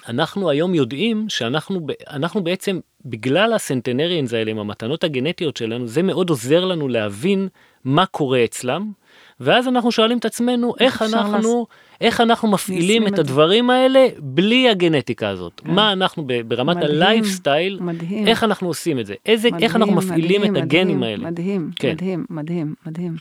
[0.09, 6.31] אנחנו היום יודעים שאנחנו אנחנו בעצם, בגלל הסנטנריאנס האלה עם המתנות הגנטיות שלנו, זה מאוד
[6.31, 7.49] עוזר לנו להבין
[7.85, 8.93] מה קורה אצלם,
[9.41, 11.67] ואז אנחנו שואלים את עצמנו איך אנחנו,
[12.01, 15.61] איך אנחנו מפעילים את הדברים האלה בלי הגנטיקה הזאת.
[15.61, 15.71] כן.
[15.71, 17.81] מה אנחנו ברמת הלייפסטייל,
[18.27, 21.31] איך אנחנו עושים את זה, איזה, מדהים, איך אנחנו מפעילים מדהים, את הגנים מדהים, האלה.
[21.31, 21.93] מדהים, כן.
[21.93, 23.17] מדהים, מדהים, מדהים.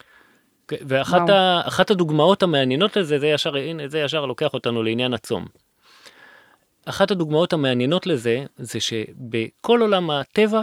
[0.68, 5.46] כן, ואחת ה, הדוגמאות המעניינות לזה, זה ישר, הנה, זה ישר לוקח אותנו לעניין הצום.
[6.86, 10.62] אחת הדוגמאות המעניינות לזה, זה שבכל עולם הטבע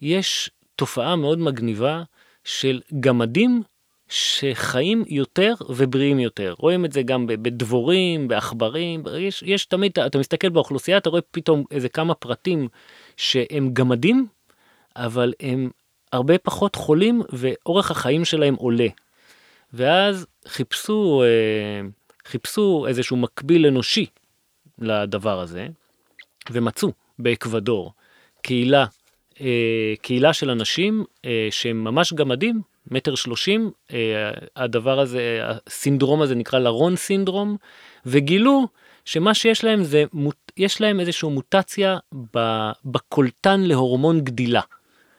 [0.00, 2.02] יש תופעה מאוד מגניבה
[2.44, 3.62] של גמדים
[4.10, 6.54] שחיים יותר ובריאים יותר.
[6.58, 11.64] רואים את זה גם בדבורים, בעכברים, יש, יש תמיד, אתה מסתכל באוכלוסייה, אתה רואה פתאום
[11.70, 12.68] איזה כמה פרטים
[13.16, 14.26] שהם גמדים,
[14.96, 15.70] אבל הם
[16.12, 18.88] הרבה פחות חולים ואורך החיים שלהם עולה.
[19.72, 21.88] ואז חיפשו, אה,
[22.24, 24.06] חיפשו איזשהו מקביל אנושי
[24.78, 25.66] לדבר הזה,
[26.50, 27.92] ומצאו באקוודור
[28.42, 28.86] קהילה,
[29.40, 36.34] אה, קהילה של אנשים אה, שהם ממש גמדים, מטר שלושים, אה, הדבר הזה, הסינדרום הזה
[36.34, 37.56] נקרא לרון סינדרום,
[38.06, 38.68] וגילו
[39.04, 40.04] שמה שיש להם זה,
[40.56, 41.98] יש להם איזושהי מוטציה
[42.84, 44.60] בקולטן להורמון גדילה.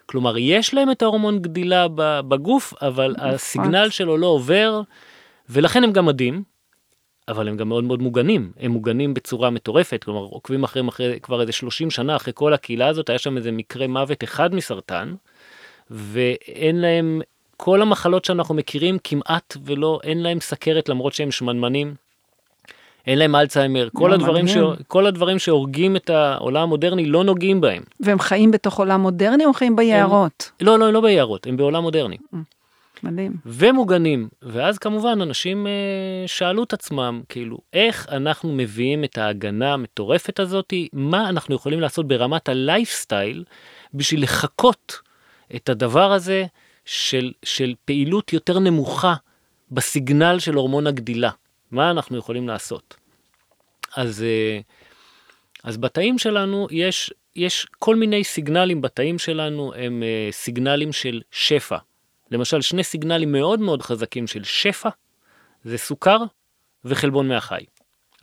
[0.05, 1.87] כלומר, יש להם את ההורמון גדילה
[2.27, 4.81] בגוף, אבל הסיגנל שלו לא עובר,
[5.49, 6.43] ולכן הם גם מדהים,
[7.27, 11.41] אבל הם גם מאוד מאוד מוגנים, הם מוגנים בצורה מטורפת, כלומר עוקבים אחריהם אחרי כבר
[11.41, 15.13] איזה 30 שנה אחרי כל הקהילה הזאת, היה שם איזה מקרה מוות אחד מסרטן,
[15.89, 17.21] ואין להם
[17.63, 21.95] כל המחלות שאנחנו מכירים כמעט ולא, אין להם סכרת למרות שהם שמנמנים.
[23.07, 24.57] אין להם אלצהיימר, כל, לא, הדברים ש...
[24.87, 27.83] כל הדברים שהורגים את העולם המודרני לא נוגעים בהם.
[27.99, 30.51] והם חיים בתוך עולם מודרני או חיים ביערות?
[30.61, 32.17] לא, לא, לא ביערות, הם בעולם מודרני.
[33.03, 33.33] מדהים.
[33.45, 34.27] ומוגנים.
[34.41, 35.71] ואז כמובן אנשים אה,
[36.27, 42.07] שאלו את עצמם, כאילו, איך אנחנו מביאים את ההגנה המטורפת הזאתי, מה אנחנו יכולים לעשות
[42.07, 43.43] ברמת הלייפסטייל
[43.93, 44.99] בשביל לחקות
[45.55, 46.45] את הדבר הזה
[46.85, 49.13] של, של פעילות יותר נמוכה
[49.71, 51.29] בסיגנל של הורמון הגדילה.
[51.71, 52.95] מה אנחנו יכולים לעשות?
[53.95, 54.59] אז, אה,
[55.63, 61.77] אז בתאים שלנו יש, יש כל מיני סיגנלים בתאים שלנו, הם אה, סיגנלים של שפע.
[62.31, 64.89] למשל, שני סיגנלים מאוד מאוד חזקים של שפע,
[65.63, 66.17] זה סוכר
[66.85, 67.65] וחלבון מהחי.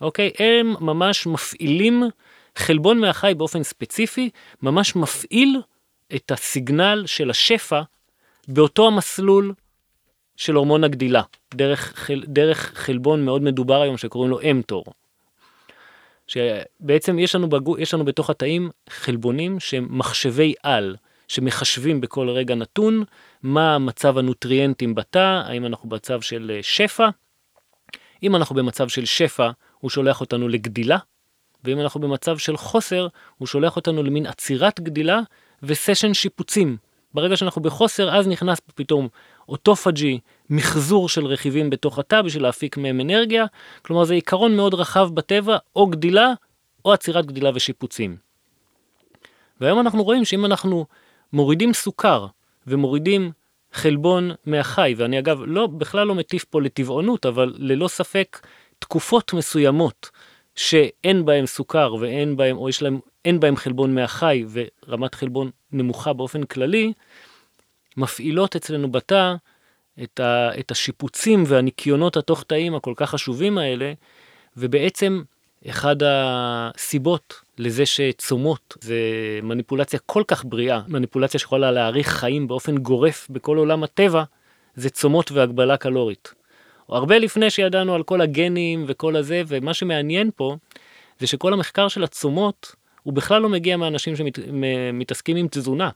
[0.01, 0.31] אוקיי?
[0.39, 2.03] הם ממש מפעילים,
[2.55, 4.29] חלבון מהחי באופן ספציפי,
[4.61, 5.61] ממש מפעיל
[6.15, 7.81] את הסיגנל של השפע
[8.49, 9.53] באותו המסלול
[10.35, 11.21] של הורמון הגדילה,
[11.53, 14.85] דרך, חל, דרך חלבון מאוד מדובר היום שקוראים לו אמטור.
[16.27, 20.95] שבעצם יש לנו, בגו, יש לנו בתוך התאים חלבונים שהם מחשבי על,
[21.27, 23.03] שמחשבים בכל רגע נתון
[23.43, 27.09] מה מצב הנוטריאנטים בתא, האם אנחנו במצב של אה, שפע.
[28.23, 30.97] אם אנחנו במצב של שפע, הוא שולח אותנו לגדילה,
[31.63, 33.07] ואם אנחנו במצב של חוסר,
[33.37, 35.19] הוא שולח אותנו למין עצירת גדילה
[35.63, 36.77] וסשן שיפוצים.
[37.13, 39.07] ברגע שאנחנו בחוסר, אז נכנס פתאום
[39.49, 40.19] אוטופג'י,
[40.49, 43.45] מחזור של רכיבים בתוך התא בשביל להפיק מהם אנרגיה.
[43.81, 46.33] כלומר, זה עיקרון מאוד רחב בטבע, או גדילה,
[46.85, 48.17] או עצירת גדילה ושיפוצים.
[49.61, 50.85] והיום אנחנו רואים שאם אנחנו
[51.33, 52.27] מורידים סוכר
[52.67, 53.31] ומורידים
[53.73, 58.47] חלבון מהחי, ואני אגב לא, בכלל לא מטיף פה לטבעונות, אבל ללא ספק
[58.79, 60.09] תקופות מסוימות
[60.55, 66.13] שאין בהם סוכר ואין בהם, או יש להם, אין בהם חלבון מהחי ורמת חלבון נמוכה
[66.13, 66.93] באופן כללי,
[67.97, 69.33] מפעילות אצלנו בתא
[70.03, 73.93] את, ה, את השיפוצים והניקיונות התוך תאים הכל כך חשובים האלה,
[74.57, 75.21] ובעצם
[75.69, 78.99] אחד הסיבות לזה שצומות זה
[79.43, 84.23] מניפולציה כל כך בריאה, מניפולציה שיכולה להאריך חיים באופן גורף בכל עולם הטבע,
[84.75, 86.33] זה צומות והגבלה קלורית.
[86.89, 90.55] הרבה לפני שידענו על כל הגנים וכל הזה, ומה שמעניין פה
[91.19, 95.89] זה שכל המחקר של הצומות הוא בכלל לא מגיע מאנשים שמתעסקים עם תזונה.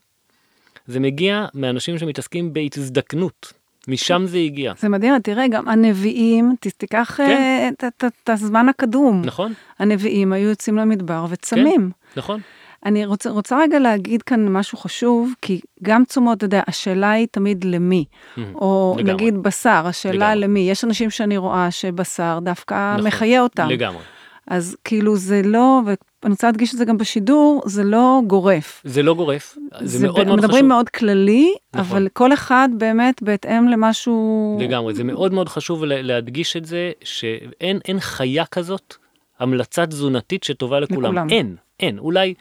[0.87, 3.53] זה מגיע מאנשים שמתעסקים בהזדקנות.
[3.87, 4.73] משם זה הגיע.
[4.79, 7.73] זה מדהים, תראה, גם הנביאים, תיקח כן.
[7.87, 9.21] את הזמן הקדום.
[9.25, 9.53] נכון.
[9.79, 11.91] הנביאים היו יוצאים למדבר וצמים.
[11.91, 12.39] כן, נכון.
[12.85, 17.27] אני רוצה, רוצה רגע להגיד כאן משהו חשוב, כי גם תשומות, אתה יודע, השאלה היא
[17.31, 18.05] תמיד למי.
[18.11, 19.13] Mm-hmm, או לגמרי.
[19.13, 20.47] נגיד בשר, השאלה לגמרי.
[20.47, 20.59] למי.
[20.59, 23.67] יש אנשים שאני רואה שבשר דווקא נכון, מחיה אותם.
[23.69, 24.01] לגמרי.
[24.47, 25.81] אז כאילו זה לא,
[26.23, 28.81] ואני רוצה להדגיש את זה גם בשידור, זה לא גורף.
[28.85, 30.45] זה לא גורף, זה, זה מאוד מאוד חשוב.
[30.45, 31.97] מדברים מאוד כללי, נכון.
[31.97, 34.57] אבל כל אחד באמת בהתאם למשהו...
[34.61, 38.95] לגמרי, זה מאוד מאוד חשוב להדגיש את זה, שאין חיה כזאת,
[39.39, 41.03] המלצה תזונתית שטובה לכולם.
[41.03, 41.29] לכולם.
[41.29, 41.99] אין, אין.
[41.99, 42.33] אולי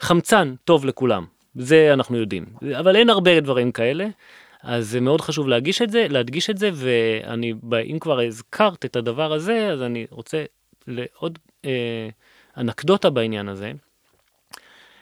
[0.00, 2.44] חמצן טוב לכולם, זה אנחנו יודעים.
[2.78, 4.08] אבל אין הרבה דברים כאלה.
[4.62, 7.54] אז זה מאוד חשוב להגיש את זה, להדגיש את זה, ואני,
[7.92, 10.44] אם כבר הזכרת את הדבר הזה, אז אני רוצה
[10.86, 12.08] לעוד אה,
[12.56, 13.72] אנקדוטה בעניין הזה,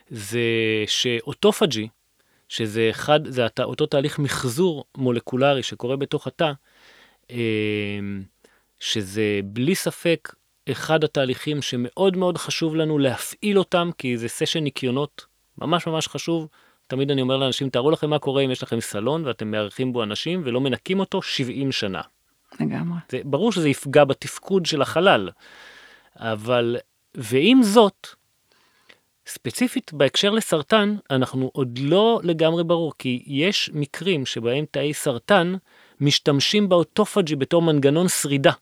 [0.09, 0.41] זה
[0.87, 1.89] שאוטופג'י,
[2.49, 6.53] שזה אחד, זה הת, אותו תהליך מחזור מולקולרי שקורה בתוך התא,
[7.31, 7.37] אה,
[8.81, 10.35] שזה בלי ספק
[10.71, 15.27] אחד התהליכים שמאוד מאוד חשוב לנו להפעיל אותם, כי זה סשן ניקיונות
[15.59, 16.49] ממש ממש חשוב.
[16.87, 20.03] תמיד אני אומר לאנשים, תארו לכם מה קורה אם יש לכם סלון ואתם מארחים בו
[20.03, 22.01] אנשים ולא מנקים אותו 70 שנה.
[22.61, 22.99] לגמרי.
[23.09, 25.31] זה ברור שזה יפגע בתפקוד של החלל,
[26.17, 26.77] אבל,
[27.15, 28.07] ועם זאת,
[29.27, 35.55] ספציפית בהקשר לסרטן, אנחנו עוד לא לגמרי ברור, כי יש מקרים שבהם תאי סרטן
[36.01, 38.53] משתמשים באוטופג'י בתור מנגנון שרידה.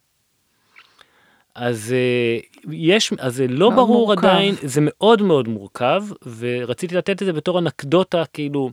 [1.55, 2.39] אז אה,
[2.71, 4.25] יש, אז זה לא ברור מורכב.
[4.25, 6.05] עדיין, זה מאוד מאוד מורכב,
[6.39, 8.71] ורציתי לתת את זה בתור אנקדוטה, כאילו,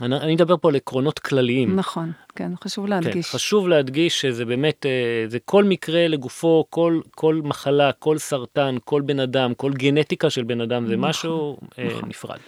[0.00, 1.76] אני, אני אדבר פה על עקרונות כלליים.
[1.76, 3.26] נכון, כן, חשוב להדגיש.
[3.30, 8.76] כן, חשוב להדגיש שזה באמת, אה, זה כל מקרה לגופו, כל, כל מחלה, כל סרטן,
[8.84, 12.08] כל בן אדם, כל גנטיקה של בן אדם, זה נכון, משהו אה, נכון.
[12.08, 12.38] נפרד.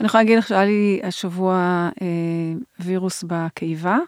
[0.00, 1.54] אני יכולה להגיד לך שהיה לי השבוע
[2.02, 2.06] אה,
[2.80, 3.98] וירוס בקיבה.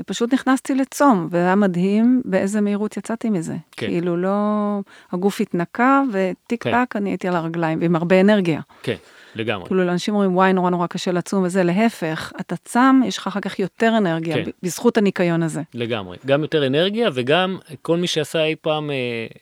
[0.00, 3.56] ופשוט נכנסתי לצום, וזה היה מדהים באיזה מהירות יצאתי מזה.
[3.72, 3.86] כן.
[3.86, 4.38] כאילו לא,
[5.12, 6.84] הגוף התנקה, וטיק כן.
[6.84, 8.60] טק אני הייתי על הרגליים, ועם הרבה אנרגיה.
[8.82, 8.96] כן,
[9.34, 9.66] לגמרי.
[9.66, 13.40] כאילו לאנשים אומרים, וואי, נורא נורא קשה לצום וזה, להפך, אתה צם, יש לך אחר
[13.40, 14.50] כך יותר אנרגיה, כן.
[14.62, 15.62] בזכות הניקיון הזה.
[15.74, 18.96] לגמרי, גם יותר אנרגיה, וגם כל מי שעשה אי פעם אה,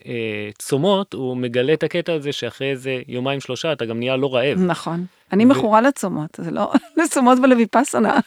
[0.05, 4.35] אה, צומות, הוא מגלה את הקטע הזה שאחרי איזה יומיים שלושה אתה גם נהיה לא
[4.35, 4.59] רעב.
[4.59, 5.05] נכון.
[5.31, 5.47] אני ו...
[5.47, 6.71] מכורה לצומות, זה לא
[7.03, 8.19] לצומות ולוויפסנה.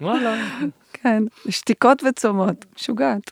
[0.00, 0.44] וואלה.
[1.02, 3.30] כן, שתיקות וצומות, משוגעת.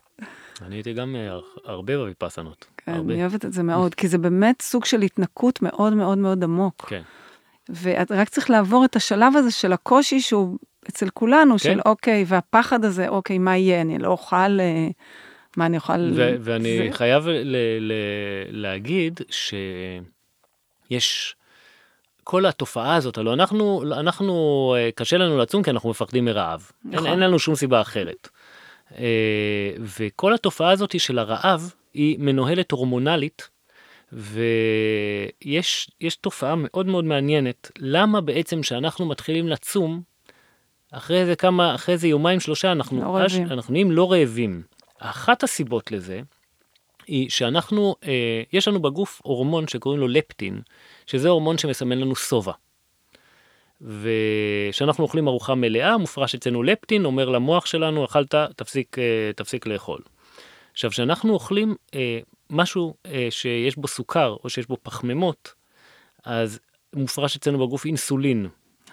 [0.62, 2.66] אני הייתי גם אה, הרבה בוויפסנות.
[2.77, 3.12] כן, הרבה.
[3.12, 6.85] אני אוהבת את זה מאוד, כי זה באמת סוג של התנקות מאוד מאוד מאוד עמוק.
[6.88, 7.03] כן.
[7.83, 11.59] ורק צריך לעבור את השלב הזה של הקושי שהוא אצל כולנו, כן.
[11.59, 14.88] של אוקיי, והפחד הזה, אוקיי, מה יהיה, אני לא אוכל, אה,
[15.57, 16.11] מה אני אוכל...
[16.14, 16.88] ו- ואני זה...
[16.92, 17.92] חייב ל- ל-
[18.50, 19.20] להגיד
[20.90, 21.37] שיש...
[22.25, 26.71] כל התופעה הזאת, הלוא אנחנו, אנחנו, אה, קשה לנו לצום כי אנחנו מפחדים מרעב.
[26.85, 27.07] נכון.
[27.07, 28.29] אין, אין לנו שום סיבה אחרת.
[28.99, 33.49] אה, וכל התופעה הזאת של הרעב היא מנוהלת הורמונלית,
[34.13, 40.03] ויש תופעה מאוד מאוד מעניינת, למה בעצם שאנחנו מתחילים לצום,
[40.93, 44.63] אחרי איזה כמה, אחרי איזה יומיים שלושה אנחנו, לא אש, אנחנו נהיים לא רעבים.
[44.99, 46.21] אחת הסיבות לזה
[47.07, 50.61] היא שאנחנו, אה, יש לנו בגוף הורמון שקוראים לו לפטין,
[51.07, 52.53] שזה הורמון שמסמן לנו שובע.
[53.81, 60.01] וכשאנחנו אוכלים ארוחה מלאה, מופרש אצלנו לפטין, אומר למוח שלנו, אכלת, תפסיק, אה, תפסיק לאכול.
[60.73, 62.19] עכשיו, כשאנחנו אוכלים אה,
[62.51, 65.53] משהו אה, שיש בו סוכר או שיש בו פחמימות,
[66.25, 66.61] אז
[66.95, 68.49] מופרש אצלנו בגוף אינסולין.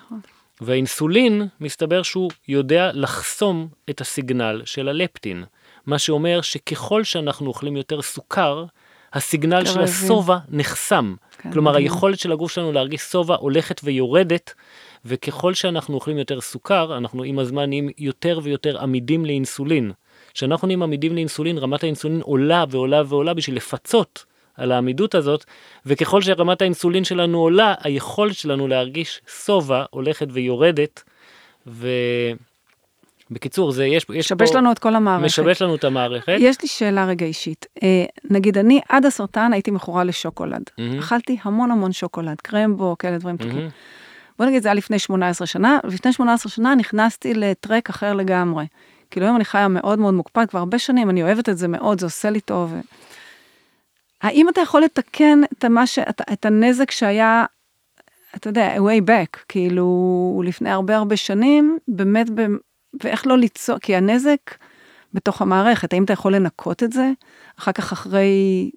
[0.05, 0.19] נכון.
[0.61, 5.43] והאינסולין, מסתבר שהוא יודע לחסום את הסיגנל של הלפטין.
[5.85, 8.65] מה שאומר שככל שאנחנו אוכלים יותר סוכר,
[9.13, 11.15] הסיגנל של השובע נחסם.
[11.43, 11.85] כן, כלומר, מדהים.
[11.85, 14.53] היכולת של הגוף שלנו להרגיש שובע הולכת ויורדת,
[15.05, 19.91] וככל שאנחנו אוכלים יותר סוכר, אנחנו עם הזמן נהיים יותר ויותר עמידים לאינסולין.
[20.33, 24.25] כשאנחנו נהיים עמידים לאינסולין, רמת האינסולין עולה ועולה ועולה בשביל לפצות
[24.55, 25.45] על העמידות הזאת,
[25.85, 31.03] וככל שרמת האינסולין שלנו עולה, היכולת שלנו להרגיש שובע הולכת ויורדת,
[31.67, 31.87] ו...
[33.31, 35.25] בקיצור, זה יש, יש משבש לנו את כל המערכת.
[35.25, 36.35] משבש לנו את המערכת.
[36.39, 37.65] יש לי שאלה רגע אישית.
[37.83, 40.63] אה, נגיד, אני עד הסרטן הייתי מכורה לשוקולד.
[40.69, 40.99] Mm-hmm.
[40.99, 43.35] אכלתי המון המון שוקולד, קרמבו, כאלה דברים.
[43.39, 43.71] Mm-hmm.
[44.39, 48.65] בוא נגיד, זה היה לפני 18 שנה, ולפני 18 שנה נכנסתי לטרק אחר לגמרי.
[49.11, 51.99] כאילו היום אני חיה מאוד מאוד מוקפד, כבר הרבה שנים, אני אוהבת את זה מאוד,
[51.99, 52.73] זה עושה לי טוב.
[54.21, 55.99] האם אתה יכול לתקן את, המש...
[55.99, 57.45] את, את הנזק שהיה,
[58.35, 62.29] אתה יודע, way back, כאילו, לפני הרבה הרבה שנים, באמת
[63.03, 64.55] ואיך לא ליצור, כי הנזק
[65.13, 67.11] בתוך המערכת, האם אתה יכול לנקות את זה?
[67.59, 68.71] אחר כך אחרי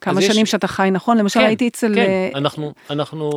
[0.00, 0.50] כמה שנים יש...
[0.50, 1.18] שאתה חי נכון?
[1.18, 1.94] למשל כן, הייתי אצל...
[1.94, 3.30] כן, uh, אנחנו, אנחנו...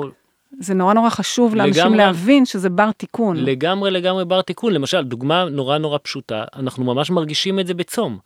[0.59, 3.37] זה נורא נורא חשוב לאנשים לגמרי, להבין שזה בר תיקון.
[3.37, 4.73] לגמרי לגמרי בר תיקון.
[4.73, 8.17] למשל, דוגמה נורא נורא פשוטה, אנחנו ממש מרגישים את זה בצום.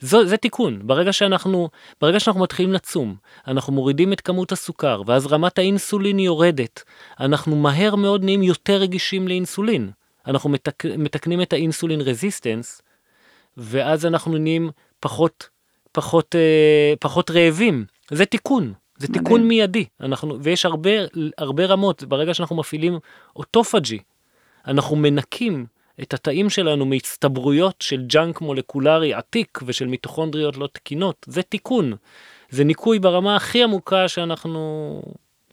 [0.00, 1.68] זו, זה תיקון, ברגע שאנחנו,
[2.00, 3.14] ברגע שאנחנו מתחילים לצום,
[3.48, 6.82] אנחנו מורידים את כמות הסוכר, ואז רמת האינסולין יורדת,
[7.20, 9.90] אנחנו מהר מאוד נהיים יותר רגישים לאינסולין.
[10.26, 10.84] אנחנו מתק...
[10.86, 12.82] מתקנים את האינסולין רזיסטנס,
[13.56, 15.48] ואז אנחנו נהיים פחות,
[15.92, 17.84] פחות, אה, פחות רעבים.
[18.10, 19.24] זה תיקון, זה מדהים.
[19.24, 19.84] תיקון מיידי.
[20.00, 20.90] אנחנו, ויש הרבה,
[21.38, 22.98] הרבה רמות, ברגע שאנחנו מפעילים
[23.36, 23.98] autophagy,
[24.66, 25.66] אנחנו מנקים
[26.02, 31.26] את התאים שלנו מהצטברויות של junk מולקולרי עתיק ושל מיטוכונדריות לא תקינות.
[31.28, 31.92] זה תיקון.
[32.50, 35.02] זה ניקוי ברמה הכי עמוקה שאנחנו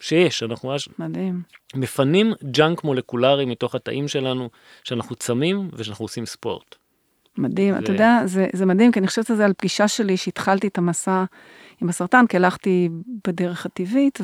[0.04, 1.42] שיש, אנחנו ממש מדהים.
[1.76, 4.50] מפנים junk מולקולרי מתוך התאים שלנו,
[4.84, 6.76] שאנחנו צמים ושאנחנו עושים ספורט.
[7.38, 7.80] מדהים, זה...
[7.80, 10.78] אתה יודע, זה, זה מדהים, כי אני חושבת על זה על פגישה שלי שהתחלתי את
[10.78, 11.24] המסע
[11.82, 12.90] עם הסרטן, כי הלכתי
[13.28, 14.20] בדרך הטבעית,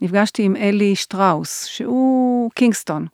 [0.00, 3.06] ונפגשתי עם אלי שטראוס, שהוא קינגסטון.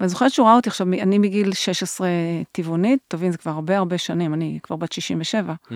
[0.00, 2.08] ואני זוכרת שהוא ראה אותי עכשיו, אני מגיל 16
[2.52, 5.54] טבעונית, תבין, זה כבר הרבה הרבה שנים, אני כבר בת 67.
[5.54, 5.72] Mm-hmm.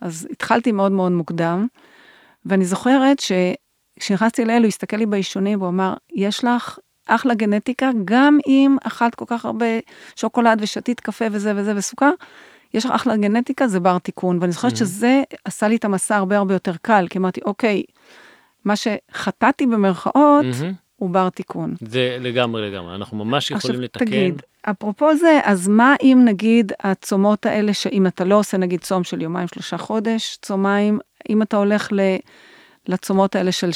[0.00, 1.66] אז התחלתי מאוד מאוד מוקדם,
[2.46, 3.32] ואני זוכרת ש...
[3.98, 9.14] כשנכנסתי לאלו, הוא הסתכל לי בעישונים והוא אמר, יש לך אחלה גנטיקה, גם אם אכלת
[9.14, 9.66] כל כך הרבה
[10.16, 12.10] שוקולד ושתית קפה וזה וזה וסוכר,
[12.74, 14.38] יש לך אחלה גנטיקה, זה בר תיקון.
[14.40, 14.76] ואני זוכרת mm-hmm.
[14.76, 17.82] שזה עשה לי את המסע הרבה הרבה יותר קל, כי אמרתי, אוקיי,
[18.64, 20.72] מה שחטאתי במרכאות, mm-hmm.
[20.96, 21.74] הוא בר תיקון.
[21.80, 24.04] זה לגמרי לגמרי, אנחנו ממש יכולים לתקן.
[24.04, 28.80] עכשיו תגיד, אפרופו זה, אז מה אם נגיד הצומות האלה, שאם אתה לא עושה נגיד
[28.80, 32.00] צום של יומיים שלושה חודש, צומיים, אם אתה הולך ל...
[32.88, 33.70] לצומות האלה של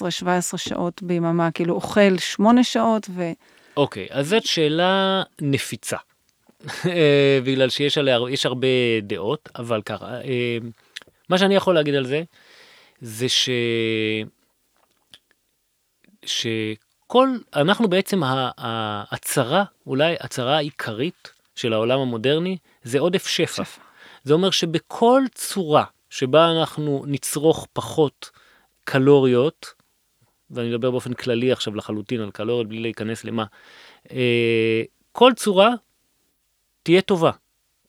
[0.00, 3.30] 16-17 שעות ביממה, כאילו אוכל 8 שעות ו...
[3.76, 5.96] אוקיי, okay, אז זאת שאלה נפיצה.
[6.86, 8.68] אה, בגלל שיש עליה, יש הרבה
[9.02, 10.58] דעות, אבל ככה, אה,
[11.28, 12.22] מה שאני יכול להגיד על זה,
[13.00, 13.48] זה ש...
[16.26, 18.22] שכל, אנחנו בעצם
[18.58, 23.64] ההצהרה, אולי הצהרה העיקרית של העולם המודרני, זה עודף שפע.
[23.64, 23.80] שפע.
[24.24, 28.30] זה אומר שבכל צורה שבה אנחנו נצרוך פחות
[28.84, 29.66] קלוריות,
[30.50, 33.44] ואני מדבר באופן כללי עכשיו לחלוטין על קלוריות בלי להיכנס למה,
[34.10, 34.82] אה,
[35.12, 35.70] כל צורה
[36.82, 37.30] תהיה טובה,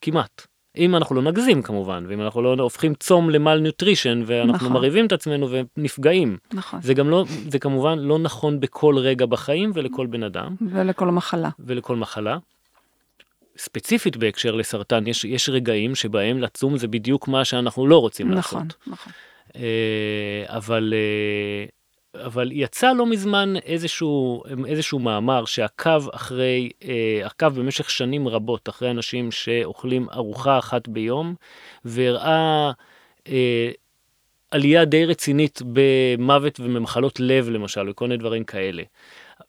[0.02, 0.48] כמעט.
[0.78, 4.72] אם אנחנו לא נגזים כמובן, ואם אנחנו לא הופכים צום ל malnutrition, ואנחנו נכון.
[4.72, 6.38] מרעיבים את עצמנו ונפגעים.
[6.54, 6.82] נכון.
[6.82, 10.56] זה גם לא, זה כמובן לא נכון בכל רגע בחיים ולכל בן אדם.
[10.72, 11.50] ולכל מחלה.
[11.60, 12.38] ולכל מחלה.
[13.58, 18.62] ספציפית בהקשר לסרטן, יש, יש רגעים שבהם לצום זה בדיוק מה שאנחנו לא רוצים נכון,
[18.62, 18.88] לעשות.
[18.88, 19.14] נכון.
[19.14, 19.35] אה,
[20.46, 28.28] אבל, אה, אבל יצא לא מזמן איזשהו, איזשהו מאמר שעקב אחרי, אה, עקב במשך שנים
[28.28, 31.36] רבות אחרי אנשים שאוכלים ארוחה אחת ביום,
[31.86, 32.72] והראה
[34.52, 38.84] עלייה די רצינית במוות ובמחלות לב למשל, וכל מיני דברים כאלה.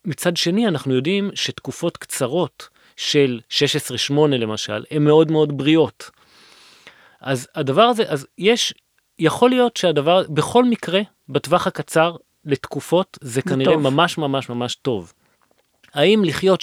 [0.04, 6.10] מצד שני, אנחנו יודעים שתקופות קצרות של 16-8 למשל, הן מאוד מאוד בריאות.
[7.20, 8.74] אז הדבר הזה, אז יש,
[9.18, 13.82] יכול להיות שהדבר, בכל מקרה, בטווח הקצר, לתקופות, זה כנראה טוב.
[13.82, 15.12] ממש ממש ממש טוב.
[15.94, 16.60] האם לחיות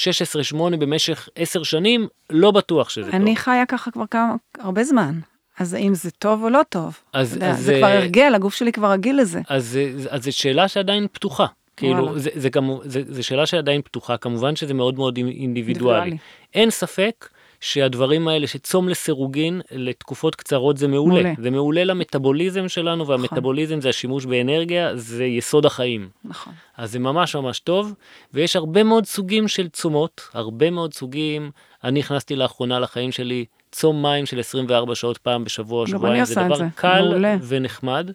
[0.54, 2.08] 16-8 במשך 10 שנים?
[2.30, 3.22] לא בטוח שזה אני טוב.
[3.22, 5.20] אני חיה ככה כבר כמה, הרבה זמן.
[5.60, 7.00] אז האם זה טוב או לא טוב?
[7.14, 9.42] אז, יודע, אז זה כבר הרגל, הגוף שלי כבר רגיל לזה.
[9.50, 9.80] אז,
[10.10, 11.46] אז זו שאלה שעדיין פתוחה.
[11.78, 16.18] כאילו, זה, זה, גם, זה, זה שאלה שעדיין פתוחה, כמובן שזה מאוד מאוד אינדיבידואלי.
[16.54, 17.30] אין ספק
[17.64, 21.14] שהדברים האלה, שצום לסירוגין לתקופות קצרות זה מעולה.
[21.14, 21.34] מעולה.
[21.42, 23.16] זה מעולה למטאבוליזם שלנו, נכון.
[23.16, 23.82] והמטאבוליזם נכון.
[23.82, 26.10] זה השימוש באנרגיה, זה יסוד החיים.
[26.26, 26.54] נכון.
[26.78, 27.94] אז זה ממש ממש טוב,
[28.34, 31.52] ויש הרבה מאוד סוגים של צומות, הרבה מאוד סוגים.
[31.84, 36.56] אני הכנסתי לאחרונה לחיים שלי צום מים של 24 שעות פעם בשבוע, שבועיים, זה דבר
[36.56, 36.66] זה.
[36.76, 37.38] קל מעולה.
[37.48, 38.12] ונחמד.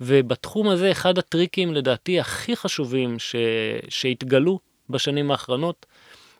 [0.00, 3.36] ובתחום הזה אחד הטריקים לדעתי הכי חשובים ש...
[3.88, 4.58] שהתגלו
[4.90, 5.86] בשנים האחרונות,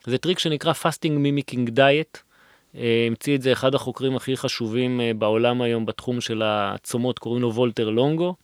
[0.06, 2.27] זה טריק שנקרא Fasting Mimicking Diet.
[2.78, 7.42] אה, המציא את זה אחד החוקרים הכי חשובים אה, בעולם היום בתחום של הצומות, קוראים
[7.42, 8.34] לו וולטר לונגו.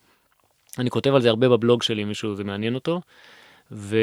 [0.78, 3.00] אני כותב על זה הרבה בבלוג שלי, אם מישהו זה מעניין אותו.
[3.72, 3.96] ו...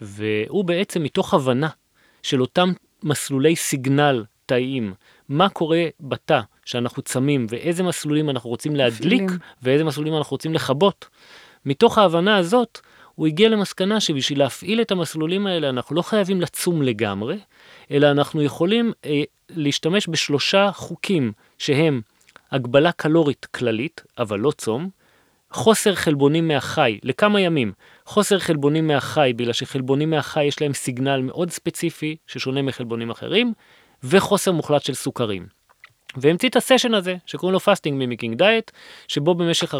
[0.00, 1.68] והוא בעצם מתוך הבנה
[2.22, 4.94] של אותם מסלולי signal תאיים,
[5.28, 9.38] מה קורה בתא שאנחנו צמים ואיזה מסלולים אנחנו רוצים להדליק מפעילים.
[9.62, 11.08] ואיזה מסלולים אנחנו רוצים לכבות.
[11.66, 12.80] מתוך ההבנה הזאת,
[13.14, 17.36] הוא הגיע למסקנה שבשביל להפעיל את המסלולים האלה אנחנו לא חייבים לצום לגמרי,
[17.90, 22.00] אלא אנחנו יכולים אה, להשתמש בשלושה חוקים שהם
[22.50, 24.90] הגבלה קלורית כללית, אבל לא צום,
[25.50, 27.72] חוסר חלבונים מהחי לכמה ימים,
[28.06, 33.52] חוסר חלבונים מהחי בגלל שחלבונים מהחי יש להם סיגנל מאוד ספציפי ששונה מחלבונים אחרים,
[34.04, 35.46] וחוסר מוחלט של סוכרים.
[36.16, 38.70] והמציא את הסשן הזה שקוראים לו fasting mimicking diet,
[39.08, 39.78] שבו במשך 4-5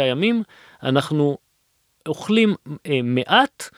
[0.00, 0.42] ימים
[0.82, 1.38] אנחנו
[2.06, 2.54] אוכלים
[2.86, 3.68] אה, מעט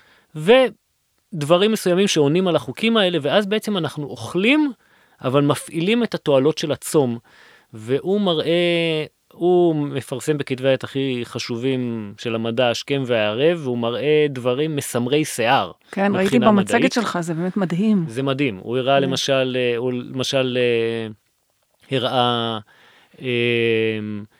[1.32, 4.72] ודברים מסוימים שעונים על החוקים האלה, ואז בעצם אנחנו אוכלים,
[5.24, 7.18] אבל מפעילים את התועלות של הצום.
[7.72, 14.76] והוא מראה, הוא מפרסם בכתבי העת הכי חשובים של המדע השכם והערב, והוא מראה דברים
[14.76, 15.72] מסמרי שיער.
[15.90, 16.92] כן, ראיתי במצגת מדעית.
[16.92, 18.04] שלך, זה באמת מדהים.
[18.08, 18.56] זה מדהים.
[18.62, 19.02] הוא הראה כן.
[19.02, 21.08] למשל, אה, הוא למשל אה,
[21.96, 22.58] הראה
[23.22, 23.28] אה,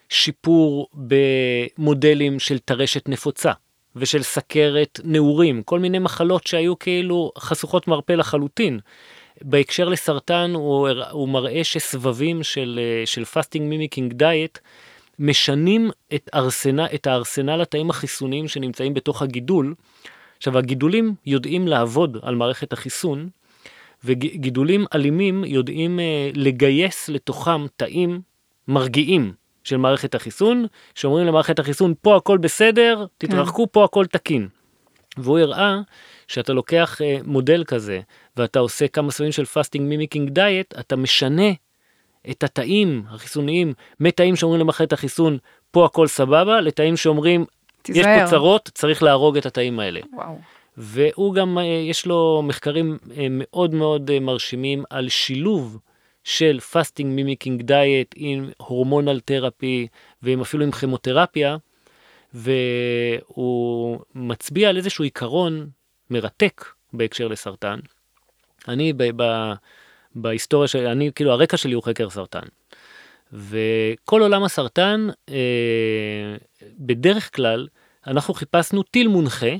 [0.09, 3.53] שיפור במודלים של טרשת נפוצה.
[4.01, 8.80] ושל סכרת נעורים, כל מיני מחלות שהיו כאילו חשוכות מרפא לחלוטין.
[9.42, 14.59] בהקשר לסרטן הוא, הוא מראה שסבבים של, של fasting mimicking diet
[15.18, 19.74] משנים את, ארסנ, את ארסנל התאים החיסוניים שנמצאים בתוך הגידול.
[20.36, 23.28] עכשיו הגידולים יודעים לעבוד על מערכת החיסון
[24.05, 28.20] וגידולים אלימים יודעים אה, לגייס לתוכם תאים
[28.68, 29.32] מרגיעים
[29.64, 33.72] של מערכת החיסון, שאומרים למערכת החיסון פה הכל בסדר, תתרחקו, כן.
[33.72, 34.48] פה הכל תקין.
[35.16, 35.80] והוא הראה
[36.28, 38.00] שאתה לוקח אה, מודל כזה
[38.36, 41.50] ואתה עושה כמה סבבים של fasting mimicking diet, אתה משנה
[42.30, 45.38] את התאים החיסוניים מתאים שאומרים למערכת החיסון
[45.70, 47.44] פה הכל סבבה, לתאים שאומרים
[47.82, 48.16] תיזהר.
[48.16, 50.00] יש פה צרות, צריך להרוג את התאים האלה.
[50.12, 50.38] וואו.
[50.76, 55.78] והוא גם, אה, יש לו מחקרים אה, מאוד מאוד מרשימים על שילוב
[56.25, 59.86] של fasting mimicking diet עם hormonal therapy
[60.23, 61.57] ועם אפילו עם כימותרפיה,
[62.35, 65.68] והוא מצביע על איזשהו עיקרון
[66.11, 67.81] מרתק בהקשר לסרטן.
[68.68, 69.53] אני ב, ב,
[70.14, 72.47] בהיסטוריה שלי, אני כאילו הרקע שלי הוא חקר סרטן.
[73.33, 76.37] וכל עולם הסרטן, אה,
[76.79, 77.68] בדרך כלל,
[78.07, 79.51] אנחנו חיפשנו טיל מונחה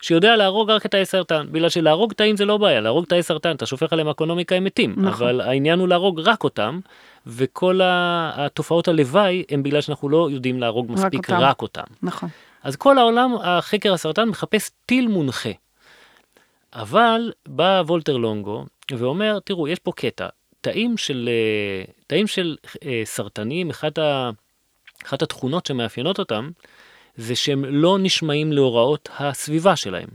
[0.00, 3.56] שיודע להרוג רק את תאי סרטן, בגלל שלהרוג תאים זה לא בעיה, להרוג תאי סרטן,
[3.56, 5.06] אתה שופך עליהם אקונומיקה הם מתים, נכון.
[5.06, 6.80] אבל העניין הוא להרוג רק אותם,
[7.26, 11.42] וכל התופעות הלוואי הם בגלל שאנחנו לא יודעים להרוג מספיק רק אותם.
[11.42, 11.94] רק אותם.
[12.02, 12.28] נכון.
[12.62, 15.50] אז כל העולם, החקר הסרטן מחפש טיל מונחה.
[16.72, 20.26] אבל בא וולטר לונגו ואומר, תראו, יש פה קטע,
[20.60, 24.30] תאים של, אה, תאים של אה, סרטנים, אחת, ה,
[25.06, 26.50] אחת התכונות שמאפיינות אותם,
[27.16, 30.08] זה שהם לא נשמעים להוראות הסביבה שלהם.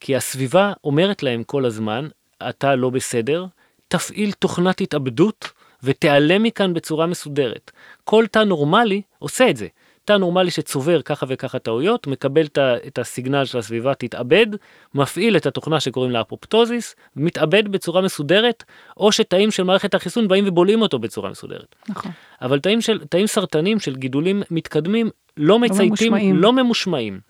[0.00, 2.08] כי הסביבה אומרת להם כל הזמן,
[2.48, 3.46] אתה לא בסדר,
[3.88, 5.50] תפעיל תוכנת התאבדות
[5.82, 7.70] ותיעלם מכאן בצורה מסודרת.
[8.04, 9.66] כל תא נורמלי עושה את זה.
[10.06, 12.46] תא נורמלי שצובר ככה וככה טעויות, מקבל
[12.86, 14.46] את הסיגנל של הסביבה, תתאבד,
[14.94, 18.64] מפעיל את התוכנה שקוראים לה אפופטוזיס, מתאבד בצורה מסודרת,
[18.96, 21.76] או שתאים של מערכת החיסון באים ובולעים אותו בצורה מסודרת.
[21.88, 22.12] נכון.
[22.42, 26.36] אבל תאים, של, תאים סרטנים של גידולים מתקדמים לא מצייתים, לא ממושמעים.
[26.36, 27.20] לא ממושמעים.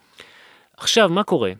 [0.76, 1.52] עכשיו, מה קורה?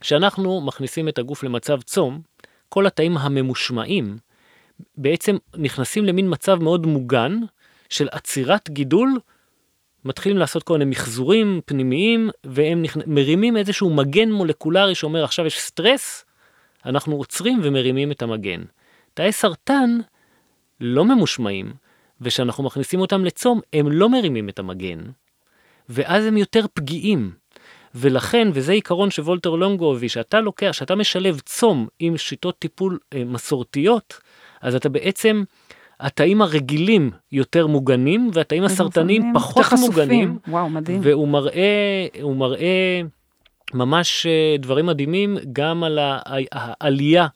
[0.00, 2.20] כשאנחנו מכניסים את הגוף למצב צום,
[2.68, 4.16] כל התאים הממושמעים
[4.96, 7.40] בעצם נכנסים למין מצב מאוד מוגן
[7.88, 9.18] של עצירת גידול
[10.04, 12.96] מתחילים לעשות כל מיני מחזורים פנימיים והם נכ...
[13.06, 16.24] מרימים איזשהו מגן מולקולרי שאומר עכשיו יש סטרס,
[16.86, 18.62] אנחנו עוצרים ומרימים את המגן.
[19.14, 19.98] תאי סרטן
[20.80, 21.72] לא ממושמעים,
[22.20, 25.00] וכשאנחנו מכניסים אותם לצום הם לא מרימים את המגן,
[25.88, 27.32] ואז הם יותר פגיעים.
[27.94, 33.24] ולכן, וזה עיקרון שוולטר לונגו הביא, שאתה לוקח, שאתה משלב צום עם שיטות טיפול אה,
[33.24, 34.20] מסורתיות,
[34.60, 35.44] אז אתה בעצם
[36.02, 40.38] התאים הרגילים יותר מוגנים והתאים הסרטניים פחות מוגנים.
[40.48, 41.00] וואו, מדהים.
[41.02, 43.00] והוא מראה, הוא מראה
[43.74, 45.98] ממש אה, דברים מדהימים גם על
[46.52, 47.26] העלייה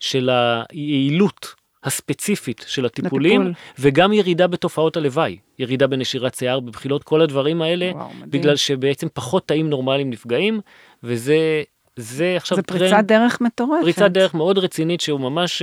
[0.00, 1.54] של היעילות
[1.84, 3.54] הספציפית של הטיפולים, לטיפול.
[3.78, 9.48] וגם ירידה בתופעות הלוואי, ירידה בנשירת שיער, בבחילות, כל הדברים האלה, וואו, בגלל שבעצם פחות
[9.48, 10.60] תאים נורמליים נפגעים,
[11.02, 11.62] וזה
[11.96, 12.80] זה עכשיו זה טרנד.
[12.80, 13.82] פריצת דרך מטורפת.
[13.82, 15.62] פריצת דרך מאוד רצינית שהוא ממש...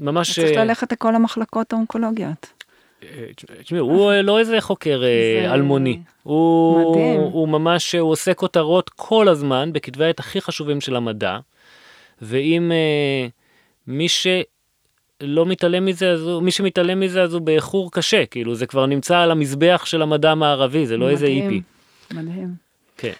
[0.00, 0.40] ממש...
[0.40, 2.52] צריך אה, ללכת לכל המחלקות האונקולוגיות.
[3.02, 3.26] אה,
[3.62, 5.02] תשמעו, הוא אה, לא איזה חוקר
[5.44, 6.00] אלמוני.
[6.22, 6.96] הוא.
[7.32, 11.38] הוא ממש, הוא עושה כותרות כל הזמן בכתבי העת הכי חשובים של המדע.
[12.22, 12.72] ואם
[13.86, 18.66] מי שלא מתעלם מזה, אז הוא, מי שמתעלם מזה אז הוא באיחור קשה, כאילו זה
[18.66, 21.62] כבר נמצא על המזבח של המדע המערבי, זה לא מדהים, איזה איפי.
[22.14, 22.54] מדהים.
[22.96, 23.12] כן.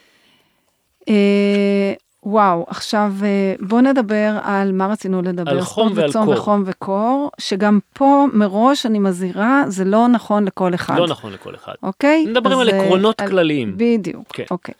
[2.22, 5.50] וואו, עכשיו אה, בוא נדבר על מה רצינו לדבר.
[5.50, 6.28] על חום ועל קור.
[6.28, 10.98] וחום וקור, שגם פה מראש אני מזהירה, זה לא נכון לכל אחד.
[10.98, 11.72] לא נכון לכל אחד.
[11.82, 12.26] אוקיי?
[12.26, 13.28] מדברים על אה, עקרונות על...
[13.28, 13.74] כלליים.
[13.76, 14.44] בדיוק, כן.
[14.50, 14.74] אוקיי.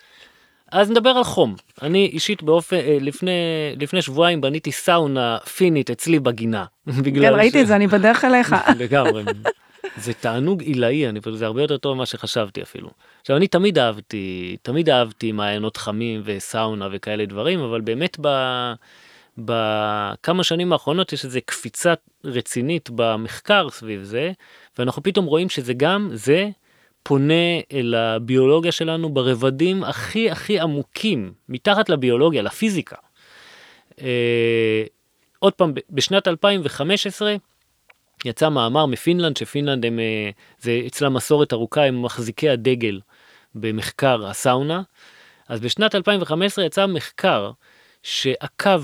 [0.72, 1.54] אז נדבר על חום.
[1.82, 3.30] אני אישית באופן, אה, לפני,
[3.80, 6.64] לפני שבועיים בניתי סאונה פינית אצלי בגינה.
[7.04, 7.62] כן, ראיתי ש...
[7.62, 8.56] את זה, אני בדרך אליך.
[8.78, 9.22] לגמרי.
[9.96, 12.90] זה תענוג עילאי, אני, זה הרבה יותר טוב ממה שחשבתי אפילו.
[13.20, 18.28] עכשיו אני תמיד אהבתי, תמיד אהבתי מעיינות חמים וסאונה וכאלה דברים, אבל באמת ב...
[19.38, 24.32] בכמה שנים האחרונות יש איזו קפיצה רצינית במחקר סביב זה,
[24.78, 26.48] ואנחנו פתאום רואים שזה גם, זה
[27.02, 32.96] פונה אל הביולוגיה שלנו ברבדים הכי הכי עמוקים, מתחת לביולוגיה, לפיזיקה.
[34.02, 34.84] אה,
[35.38, 37.36] עוד פעם, בשנת 2015,
[38.24, 43.00] יצא מאמר מפינלנד, שפינלנד הם, אה, זה אצלם מסורת ארוכה, הם מחזיקי הדגל
[43.54, 44.82] במחקר הסאונה.
[45.48, 47.50] אז בשנת 2015 יצא מחקר
[48.02, 48.82] שעקב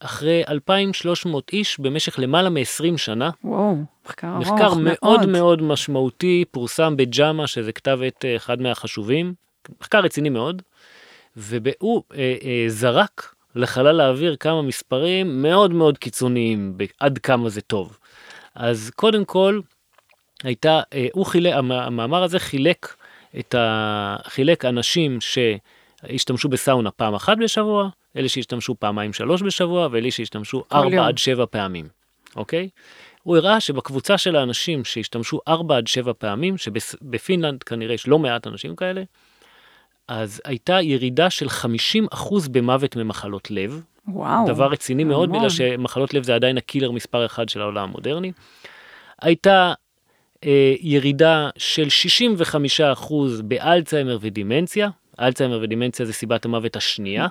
[0.00, 3.30] אחרי 2,300 איש במשך למעלה מ-20 שנה.
[3.44, 4.52] וואו, מחקר ארוך מאוד.
[4.52, 9.34] מחקר מאוד מאוד משמעותי, פורסם בג'אמה, שזה כתב עת אה, אחד מהחשובים,
[9.80, 10.62] מחקר רציני מאוד,
[11.36, 17.98] והוא אה, אה, זרק לחלל האוויר כמה מספרים מאוד מאוד קיצוניים, עד כמה זה טוב.
[18.54, 19.60] אז קודם כל,
[20.42, 22.94] הייתה, אה, הוא חילק, המאמר הזה חילק
[23.38, 24.16] את ה...
[24.24, 30.94] חילק אנשים שהשתמשו בסאונה פעם אחת בשבוע, אלה שהשתמשו פעמיים שלוש בשבוע, ואלה שהשתמשו ארבע
[30.94, 31.06] יום.
[31.06, 31.88] עד שבע פעמים,
[32.36, 32.68] אוקיי?
[33.22, 38.46] הוא הראה שבקבוצה של האנשים שהשתמשו ארבע עד שבע פעמים, שבפינלנד כנראה יש לא מעט
[38.46, 39.02] אנשים כאלה,
[40.08, 41.46] אז הייתה ירידה של
[42.12, 44.46] 50% במוות ממחלות לב, וואו.
[44.46, 45.38] דבר רציני מאוד, המון.
[45.38, 48.32] בגלל שמחלות לב זה עדיין הקילר מספר אחד של העולם המודרני.
[49.22, 49.72] הייתה
[50.44, 51.86] אה, ירידה של
[53.00, 54.88] 65% באלצהיימר ודימנציה,
[55.20, 57.26] אלצהיימר ודימנציה זה סיבת המוות השנייה.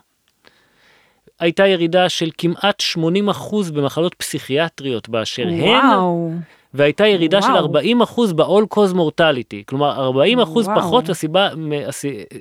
[1.39, 6.29] הייתה ירידה של כמעט 80% במחלות פסיכיאטריות באשר וואו.
[6.31, 6.39] הן,
[6.73, 7.83] והייתה ירידה וואו.
[7.83, 10.13] של 40% ב-all cause mortality, כלומר 40%
[10.47, 10.75] וואו.
[10.75, 11.49] פחות הסיבה,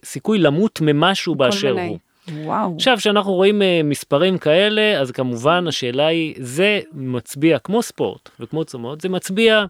[0.03, 1.89] הסיכוי למות ממשהו באשר מיני.
[1.89, 1.99] הוא.
[2.33, 2.75] וואו.
[2.75, 8.65] עכשיו, כשאנחנו רואים uh, מספרים כאלה, אז כמובן השאלה היא, זה מצביע, כמו ספורט וכמו
[8.65, 9.65] צומות, זה מצביע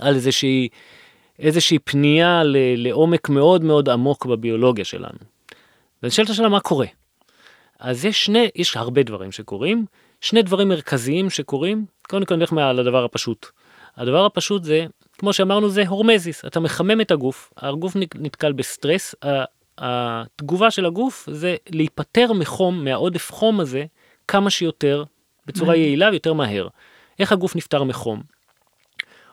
[0.00, 0.68] על איזושהי,
[1.38, 5.18] איזושהי פנייה ל, לעומק מאוד מאוד עמוק בביולוגיה שלנו.
[6.02, 6.86] ונשאלת השאלה מה קורה.
[7.80, 9.84] אז יש שני, יש הרבה דברים שקורים,
[10.20, 13.46] שני דברים מרכזיים שקורים, קודם כל נלך לדבר הפשוט.
[13.96, 14.86] הדבר הפשוט זה,
[15.18, 19.14] כמו שאמרנו, זה הורמזיס, אתה מחמם את הגוף, הגוף נתקל בסטרס,
[19.78, 23.84] התגובה של הגוף זה להיפטר מחום, מהעודף חום הזה,
[24.28, 25.04] כמה שיותר,
[25.46, 26.68] בצורה יעילה ויותר מהר.
[27.18, 28.22] איך הגוף נפטר מחום?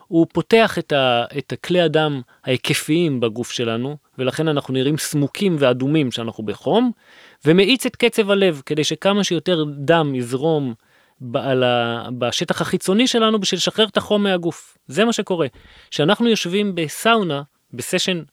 [0.08, 6.12] הוא פותח את, ה, את הכלי הדם ההיקפיים בגוף שלנו, ולכן אנחנו נראים סמוקים ואדומים
[6.12, 6.92] שאנחנו בחום,
[7.46, 10.74] ומאיץ את קצב הלב, כדי שכמה שיותר דם יזרום
[12.18, 14.78] בשטח החיצוני שלנו בשביל לשחרר את החום מהגוף.
[14.88, 15.48] זה מה שקורה.
[15.92, 17.42] כשאנחנו יושבים בסאונה,
[17.74, 18.24] בסשן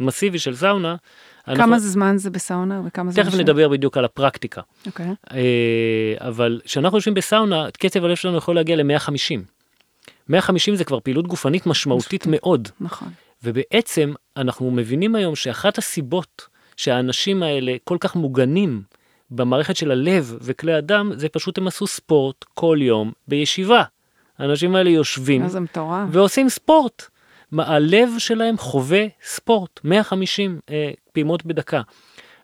[0.00, 0.96] מסיבי של סאונה.
[1.44, 1.78] כמה אנחנו...
[1.78, 3.24] זמן זה בסאונה וכמה זמן?
[3.24, 4.60] תכף נדבר בדיוק על הפרקטיקה.
[4.86, 5.06] אוקיי.
[5.06, 5.34] Okay.
[5.34, 9.40] אה, אבל כשאנחנו יושבים בסאונה, קצב הלב שלנו יכול להגיע ל-150.
[10.28, 12.68] 150 זה כבר פעילות גופנית משמעותית מאוד.
[12.80, 13.08] נכון.
[13.44, 18.82] ובעצם אנחנו מבינים היום שאחת הסיבות שהאנשים האלה כל כך מוגנים
[19.30, 23.82] במערכת של הלב וכלי הדם, זה פשוט הם עשו ספורט כל יום בישיבה.
[24.38, 25.46] האנשים האלה יושבים
[26.10, 27.02] ועושים ספורט.
[27.58, 31.80] הלב שלהם חווה ספורט, 150 אה, פעימות בדקה.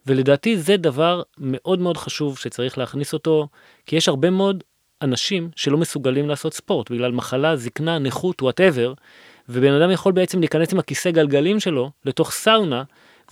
[0.06, 3.48] ולדעתי זה דבר מאוד מאוד חשוב שצריך להכניס אותו,
[3.86, 4.64] כי יש הרבה מאוד
[5.02, 8.94] אנשים שלא מסוגלים לעשות ספורט בגלל מחלה, זקנה, נכות, וואטאבר,
[9.48, 12.82] ובן אדם יכול בעצם להיכנס עם הכיסא גלגלים שלו לתוך סאונה,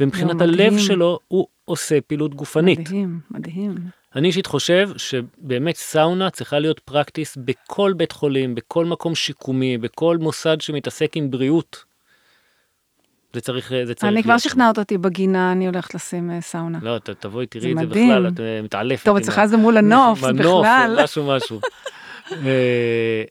[0.00, 2.78] ומבחינת לא, הלב שלו הוא עושה פעילות גופנית.
[2.78, 3.74] מדהים, מדהים.
[4.16, 10.16] אני אישית חושב שבאמת סאונה צריכה להיות פרקטיס בכל בית חולים, בכל מקום שיקומי, בכל
[10.16, 11.84] מוסד שמתעסק עם בריאות.
[13.34, 16.78] זה צריך, זה צריך אני כבר שכנעת אותי בגינה, אני הולכת לשים אה, סאונה.
[16.82, 19.04] לא, ת, תבואי, תראי את זה בכלל, את אה, מתעלפת.
[19.04, 20.32] טוב, אצלך זה מול הנוף, בכלל.
[20.32, 20.66] מנוף,
[21.02, 21.60] משהו משהו.
[22.46, 23.22] אה,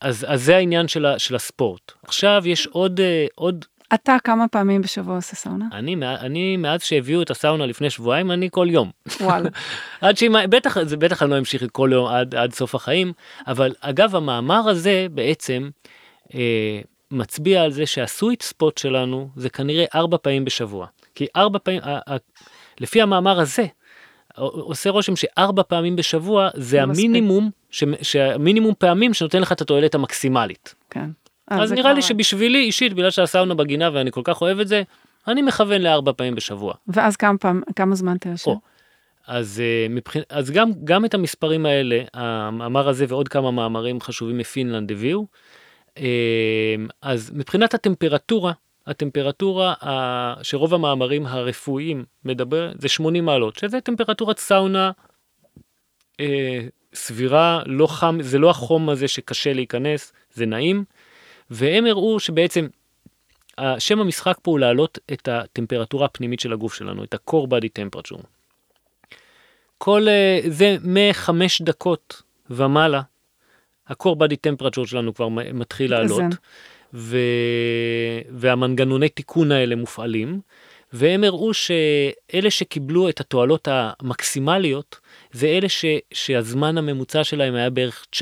[0.00, 1.92] אז, אז זה העניין של, ה, של הספורט.
[2.06, 3.00] עכשיו יש עוד,
[3.34, 5.66] עוד אתה כמה פעמים בשבוע עושה סאונה?
[5.72, 8.90] אני, אני מאז שהביאו את הסאונה לפני שבועיים, אני כל יום.
[9.20, 9.48] וואלה.
[10.00, 13.12] עד שהיא, בטח, זה בטח אני לא אמשיך כל יום עד, עד סוף החיים,
[13.46, 15.70] אבל אגב, המאמר הזה בעצם
[16.34, 16.80] אה,
[17.12, 20.86] מצביע על זה שהסוויט ספוט שלנו זה כנראה ארבע פעמים בשבוע.
[21.14, 21.80] כי ארבע פעמים,
[22.80, 23.66] לפי המאמר הזה,
[24.36, 30.74] עושה רושם שארבע פעמים בשבוע זה המינימום, ש, שהמינימום פעמים שנותן לך את התועלת המקסימלית.
[30.90, 31.10] כן.
[31.52, 34.82] אה, אז נראה לי שבשבילי אישית, בגלל שהסאונה בגינה ואני כל כך אוהב את זה,
[35.28, 36.74] אני מכוון לארבע פעמים בשבוע.
[36.88, 38.50] ואז כמה פעם, כמה זמן אתה יושב?
[39.26, 40.22] אז, אה, מבחינ...
[40.28, 45.26] אז גם, גם את המספרים האלה, המאמר הזה ועוד כמה מאמרים חשובים מפינלנד הביאו.
[45.98, 48.52] אה, אז מבחינת הטמפרטורה,
[48.86, 49.74] הטמפרטורה
[50.42, 54.90] שרוב המאמרים הרפואיים מדבר זה 80 מעלות, שזה טמפרטורת סאונה
[56.20, 56.60] אה,
[56.94, 60.84] סבירה, לא חם, זה לא החום הזה שקשה להיכנס, זה נעים.
[61.50, 62.66] והם הראו שבעצם
[63.78, 68.22] שם המשחק פה הוא להעלות את הטמפרטורה הפנימית של הגוף שלנו, את ה-core body temperature.
[69.78, 73.02] כל אה, זה מחמש דקות ומעלה,
[73.92, 76.22] ה-core body temperature שלנו כבר מתחיל לעלות,
[76.94, 77.18] ו...
[78.30, 80.40] והמנגנוני תיקון האלה מופעלים,
[80.92, 85.00] והם הראו שאלה שקיבלו את התועלות המקסימליות,
[85.32, 88.18] זה אלה ש, שהזמן הממוצע שלהם היה בערך 19-20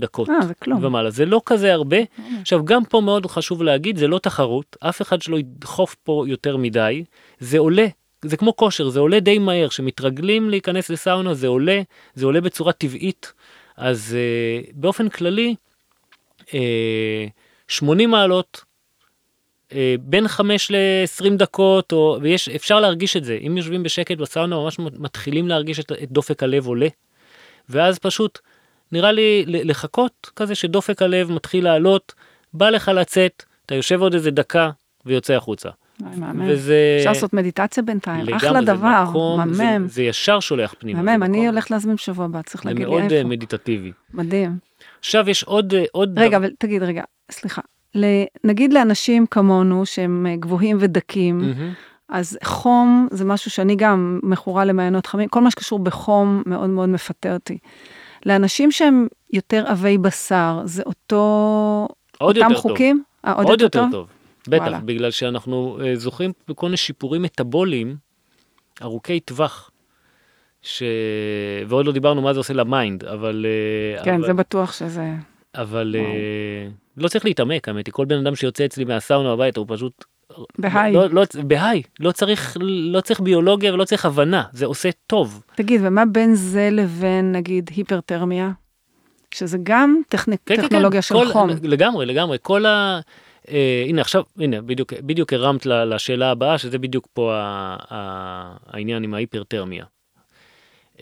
[0.00, 0.30] דקות.
[0.30, 0.84] אה, זה כלום.
[0.84, 1.10] ומעלה.
[1.10, 1.96] זה לא כזה הרבה.
[1.96, 2.04] אה.
[2.40, 6.56] עכשיו, גם פה מאוד חשוב להגיד, זה לא תחרות, אף אחד שלא ידחוף פה יותר
[6.56, 7.04] מדי,
[7.38, 7.86] זה עולה.
[8.24, 11.82] זה כמו כושר, זה עולה די מהר, כשמתרגלים להיכנס לסאונה זה עולה,
[12.14, 13.32] זה עולה בצורה טבעית.
[13.76, 15.54] אז uh, באופן כללי,
[16.54, 17.26] אה,
[17.68, 18.64] 80 מעלות,
[19.72, 23.38] אה, בין 5 ל-20 דקות, או, ויש, אפשר להרגיש את זה.
[23.46, 26.88] אם יושבים בשקט בסאונה, ממש מתחילים להרגיש את, את דופק הלב עולה.
[27.68, 28.38] ואז פשוט,
[28.92, 32.12] נראה לי לחכות כזה שדופק הלב מתחיל לעלות,
[32.52, 34.70] בא לך לצאת, אתה יושב עוד איזה דקה
[35.06, 35.70] ויוצא החוצה.
[36.48, 36.96] וזה...
[36.98, 39.04] אפשר לעשות מדיטציה בינתיים, אחלה דבר,
[39.36, 39.88] מהמם.
[39.88, 41.02] זה, ישר שולח פנימה.
[41.02, 43.08] מהמם, אני הולך להזמין בשבוע הבא, צריך להגיד לי איפה.
[43.08, 43.92] זה מאוד מדיטטיבי.
[44.14, 44.58] מדהים.
[44.98, 45.74] עכשיו יש עוד...
[45.92, 47.62] עוד רגע, אבל תגיד, רגע, סליחה.
[48.44, 51.54] נגיד לאנשים כמונו שהם אה, גבוהים ודקים.
[52.08, 56.88] אז חום זה משהו שאני גם מכורה למעיינות חמים, כל מה שקשור בחום מאוד מאוד
[56.88, 57.58] מפתה אותי.
[58.26, 61.88] לאנשים שהם יותר עבי בשר, זה אותו,
[62.18, 62.96] עוד אותם יותר חוקים?
[62.96, 63.04] טוב.
[63.24, 63.92] אה, אה, עוד, עוד יותר טוב?
[63.92, 64.06] טוב.
[64.48, 64.80] בטח, וואלה.
[64.80, 67.96] בגלל שאנחנו אה, זוכים בכל מיני שיפורים מטאבוליים
[68.82, 69.70] ארוכי טווח.
[70.62, 70.82] ש...
[71.68, 73.46] ועוד לא דיברנו מה זה עושה ל mind, אבל...
[74.04, 74.26] כן, אבל...
[74.26, 75.12] זה בטוח שזה...
[75.54, 79.66] אבל אה, לא צריך להתעמק, האמת היא, כל בן אדם שיוצא אצלי מהסאונה הביתה הוא
[79.68, 80.04] פשוט...
[80.58, 80.92] ב high.
[80.92, 85.42] לא, לא, ב high, לא צריך, לא צריך ביולוגיה ולא צריך הבנה, זה עושה טוב.
[85.54, 88.50] תגיד, ומה בין זה לבין נגיד היפרתרמיה?
[89.34, 90.32] שזה גם טכנ...
[90.46, 91.20] כן, טכנולוגיה כן, כן.
[91.20, 91.50] של כל, חום.
[91.62, 93.00] לגמרי, לגמרי, כל ה...
[93.48, 99.04] אה, הנה עכשיו, הנה, בדיוק, בדיוק הרמת לשאלה הבאה, שזה בדיוק פה ה, ה, העניין
[99.04, 99.84] עם ההיפרתרמיה.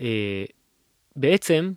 [0.01, 0.45] אה,
[1.17, 1.73] בעצם,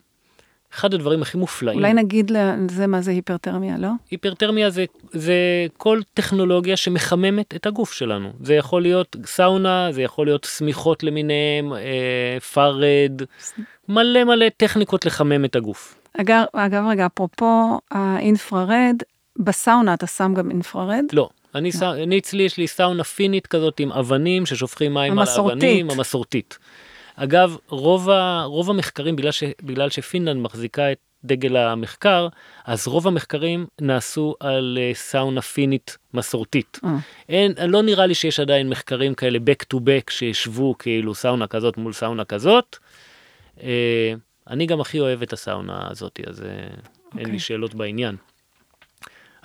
[0.74, 1.78] אחד הדברים הכי מופלאים.
[1.78, 3.90] אולי נגיד לזה מה זה היפרתרמיה, לא?
[4.12, 5.36] היפרתרמיה זה, זה
[5.78, 8.32] כל טכנולוגיה שמחממת את הגוף שלנו.
[8.42, 13.22] זה יכול להיות סאונה, זה יכול להיות שמיכות למיניהם, אה, פארד,
[13.90, 16.00] מלא מלא טכניקות לחמם את הגוף.
[16.18, 18.96] אגב, אגב רגע, אפרופו האינפרארד,
[19.38, 21.06] בסאונה אתה שם גם אינפרארד?
[21.14, 21.30] לא.
[21.56, 21.94] אני, לא.
[21.94, 25.64] אני אצלי יש לי סאונה פינית כזאת עם אבנים ששופכים מים המסורתית.
[25.64, 26.58] על האבנים, המסורתית.
[27.16, 32.28] אגב, רוב, ה, רוב המחקרים, בגלל, ש, בגלל שפינלנד מחזיקה את דגל המחקר,
[32.66, 36.80] אז רוב המחקרים נעשו על uh, סאונה פינית מסורתית.
[36.84, 36.88] Mm.
[37.30, 41.78] אין, לא נראה לי שיש עדיין מחקרים כאלה back to back שישבו כאילו סאונה כזאת
[41.78, 42.78] מול סאונה כזאת.
[43.58, 43.62] Uh,
[44.50, 46.44] אני גם הכי אוהב את הסאונה הזאת, אז okay.
[46.44, 47.40] אין לי אוקיי.
[47.40, 48.16] שאלות בעניין.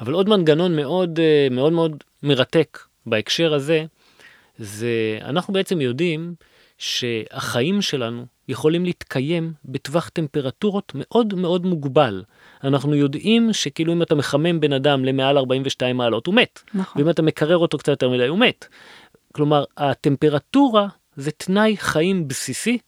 [0.00, 3.84] אבל עוד מנגנון מאוד uh, מאוד מאוד מרתק בהקשר הזה,
[4.58, 6.34] זה אנחנו בעצם יודעים
[6.78, 12.22] שהחיים שלנו יכולים להתקיים בטווח טמפרטורות מאוד מאוד מוגבל.
[12.64, 16.60] אנחנו יודעים שכאילו אם אתה מחמם בן אדם למעל 42 מעלות הוא מת.
[16.74, 17.02] נכון.
[17.02, 18.68] ואם אתה מקרר אותו קצת יותר מדי הוא מת.
[19.32, 22.78] כלומר הטמפרטורה זה תנאי חיים בסיסי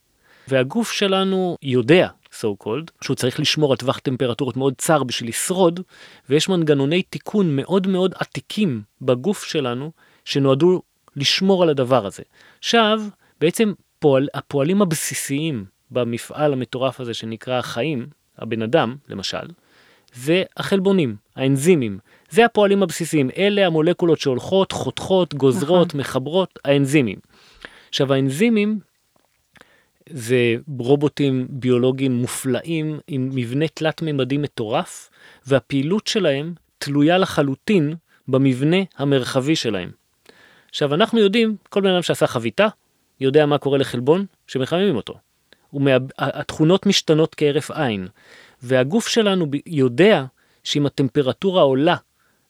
[0.48, 2.08] והגוף שלנו יודע
[2.40, 5.80] so called שהוא צריך לשמור על טווח טמפרטורות מאוד צר בשביל לשרוד
[6.28, 9.92] ויש מנגנוני תיקון מאוד מאוד עתיקים בגוף שלנו
[10.24, 10.82] שנועדו
[11.16, 12.22] לשמור על הדבר הזה.
[12.58, 13.02] עכשיו
[13.40, 13.72] בעצם
[14.02, 18.06] הפועל, הפועלים הבסיסיים במפעל המטורף הזה שנקרא החיים,
[18.38, 19.46] הבן אדם למשל,
[20.14, 21.98] זה החלבונים, האנזימים.
[22.30, 26.00] זה הפועלים הבסיסיים, אלה המולקולות שהולכות, חותכות, גוזרות, נכון.
[26.00, 27.18] מחברות, האנזימים.
[27.88, 28.80] עכשיו האנזימים
[30.08, 35.10] זה רובוטים ביולוגיים מופלאים עם מבנה תלת-ממדי מטורף,
[35.46, 37.94] והפעילות שלהם תלויה לחלוטין
[38.28, 39.90] במבנה המרחבי שלהם.
[40.68, 42.68] עכשיו אנחנו יודעים, כל בן אדם שעשה חביתה,
[43.20, 45.14] יודע מה קורה לחלבון שמחממים אותו.
[45.72, 46.02] ומאב...
[46.18, 48.08] התכונות משתנות כהרף עין,
[48.62, 50.24] והגוף שלנו יודע
[50.64, 51.96] שאם הטמפרטורה עולה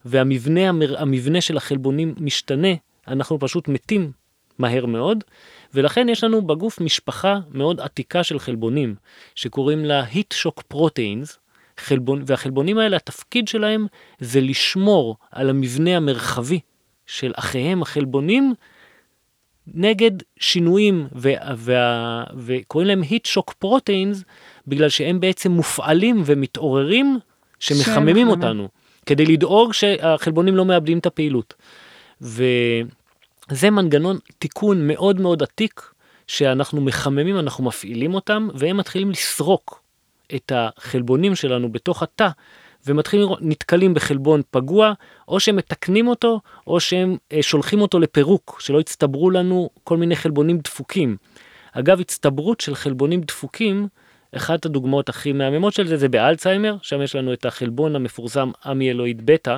[0.04, 1.00] והמבנה המר...
[1.02, 2.68] המבנה של החלבונים משתנה,
[3.08, 4.12] אנחנו פשוט מתים
[4.62, 5.24] מהר מאוד,
[5.74, 8.94] ולכן יש לנו בגוף משפחה מאוד עתיקה של חלבונים,
[9.34, 11.36] שקוראים לה heat shock proteins,
[11.78, 13.86] חלבון, והחלבונים האלה, התפקיד שלהם
[14.18, 16.60] זה לשמור על המבנה המרחבי
[17.06, 18.54] של אחיהם החלבונים
[19.66, 20.10] נגד
[20.40, 24.24] שינויים ו- וה- וקוראים להם heat shock proteins
[24.66, 27.18] בגלל שהם בעצם מופעלים ומתעוררים
[27.58, 28.68] שמחממים אותנו
[29.06, 31.54] כדי לדאוג שהחלבונים לא מאבדים את הפעילות.
[33.50, 35.92] וזה מנגנון תיקון מאוד מאוד עתיק
[36.26, 39.82] שאנחנו מחממים אנחנו מפעילים אותם והם מתחילים לסרוק
[40.34, 42.28] את החלבונים שלנו בתוך התא
[42.86, 44.92] ומתחילים לראות, נתקלים בחלבון פגוע,
[45.28, 50.16] או שהם מתקנים אותו, או שהם אה, שולחים אותו לפירוק, שלא יצטברו לנו כל מיני
[50.16, 51.16] חלבונים דפוקים.
[51.72, 53.88] אגב, הצטברות של חלבונים דפוקים,
[54.36, 59.26] אחת הדוגמאות הכי מהממות של זה זה באלצהיימר, שם יש לנו את החלבון המפורסם אמיאלואיד
[59.26, 59.56] בטא,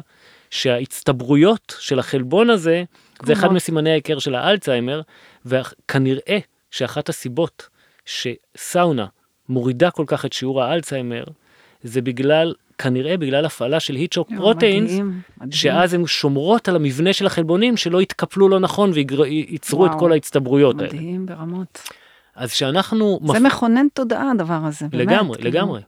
[0.51, 2.85] שההצטברויות של החלבון הזה,
[3.26, 5.00] זה אחד מסימני ההיכר של האלצהיימר,
[5.46, 6.38] וכנראה
[6.70, 7.68] שאחת הסיבות
[8.04, 9.06] שסאונה
[9.48, 11.24] מורידה כל כך את שיעור האלצהיימר,
[11.82, 14.92] זה בגלל כנראה בגלל הפעלה של היטשוק פרוטיינס,
[15.50, 20.80] שאז הן שומרות על המבנה של החלבונים שלא יתקפלו לא נכון וייצרו את כל ההצטברויות
[20.80, 20.92] האלה.
[20.92, 21.88] מדהים ברמות.
[22.34, 23.20] אז שאנחנו...
[23.32, 23.52] זה מפ...
[23.52, 24.86] מכונן תודעה הדבר הזה.
[24.92, 25.50] לגמרי, כאילו.
[25.50, 25.80] לגמרי.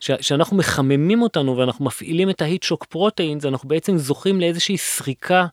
[0.00, 5.46] כשאנחנו מחממים אותנו ואנחנו מפעילים את ההיטשוק פרוטיינס, אנחנו בעצם זוכים לאיזושהי סריקה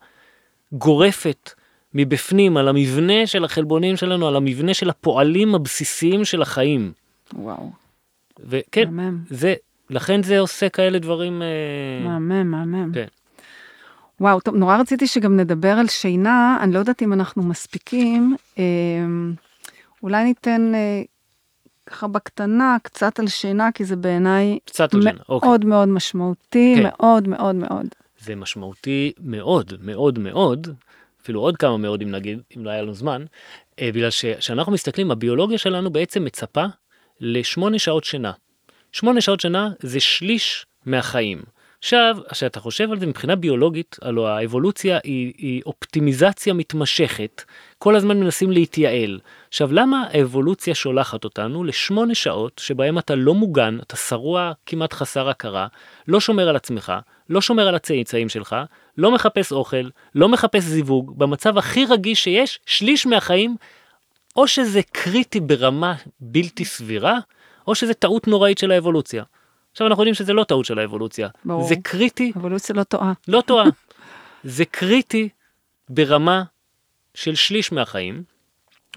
[0.73, 1.51] גורפת
[1.93, 6.91] מבפנים על המבנה של החלבונים שלנו, על המבנה של הפועלים הבסיסיים של החיים.
[7.33, 7.71] וואו.
[8.39, 8.89] וכן,
[9.29, 9.53] זה,
[9.89, 11.41] לכן זה עושה כאלה דברים...
[11.41, 11.47] אה,
[12.03, 12.91] מהמם, מהמם.
[12.93, 13.05] כן.
[14.19, 18.35] וואו, טוב, נורא רציתי שגם נדבר על שינה, אני לא יודעת אם אנחנו מספיקים.
[18.59, 18.63] אה,
[20.03, 21.01] אולי ניתן אה,
[21.85, 24.59] ככה בקטנה קצת על שינה, כי זה בעיניי
[25.03, 25.69] מאוד אוקיי.
[25.69, 26.83] מאוד משמעותי, כן.
[26.83, 27.87] מאוד מאוד מאוד.
[28.23, 30.67] זה משמעותי מאוד מאוד מאוד,
[31.21, 33.25] אפילו עוד כמה מאוד אם נגיד, אם לא היה לנו זמן,
[33.81, 36.65] בגלל שכשאנחנו מסתכלים, הביולוגיה שלנו בעצם מצפה
[37.19, 38.31] לשמונה שעות שינה.
[38.91, 41.43] שמונה שעות שינה זה שליש מהחיים.
[41.79, 47.43] עכשיו, כשאתה חושב על זה מבחינה ביולוגית, הלוא האבולוציה היא, היא אופטימיזציה מתמשכת,
[47.77, 49.19] כל הזמן מנסים להתייעל.
[49.47, 55.29] עכשיו, למה האבולוציה שולחת אותנו לשמונה שעות שבהם אתה לא מוגן, אתה שרוע כמעט חסר
[55.29, 55.67] הכרה,
[56.07, 56.93] לא שומר על עצמך,
[57.29, 58.55] לא שומר על הצאצאים שלך,
[58.97, 63.55] לא מחפש אוכל, לא מחפש זיווג, במצב הכי רגיש שיש, שליש מהחיים,
[64.35, 67.19] או שזה קריטי ברמה בלתי סבירה,
[67.67, 69.23] או שזה טעות נוראית של האבולוציה.
[69.71, 71.29] עכשיו אנחנו יודעים שזה לא טעות של האבולוציה.
[71.45, 71.67] ברור.
[71.67, 72.31] זה קריטי.
[72.37, 73.13] אבולוציה לא טועה.
[73.27, 73.65] לא טועה.
[74.43, 75.29] זה קריטי
[75.89, 76.43] ברמה
[77.13, 78.23] של שליש מהחיים.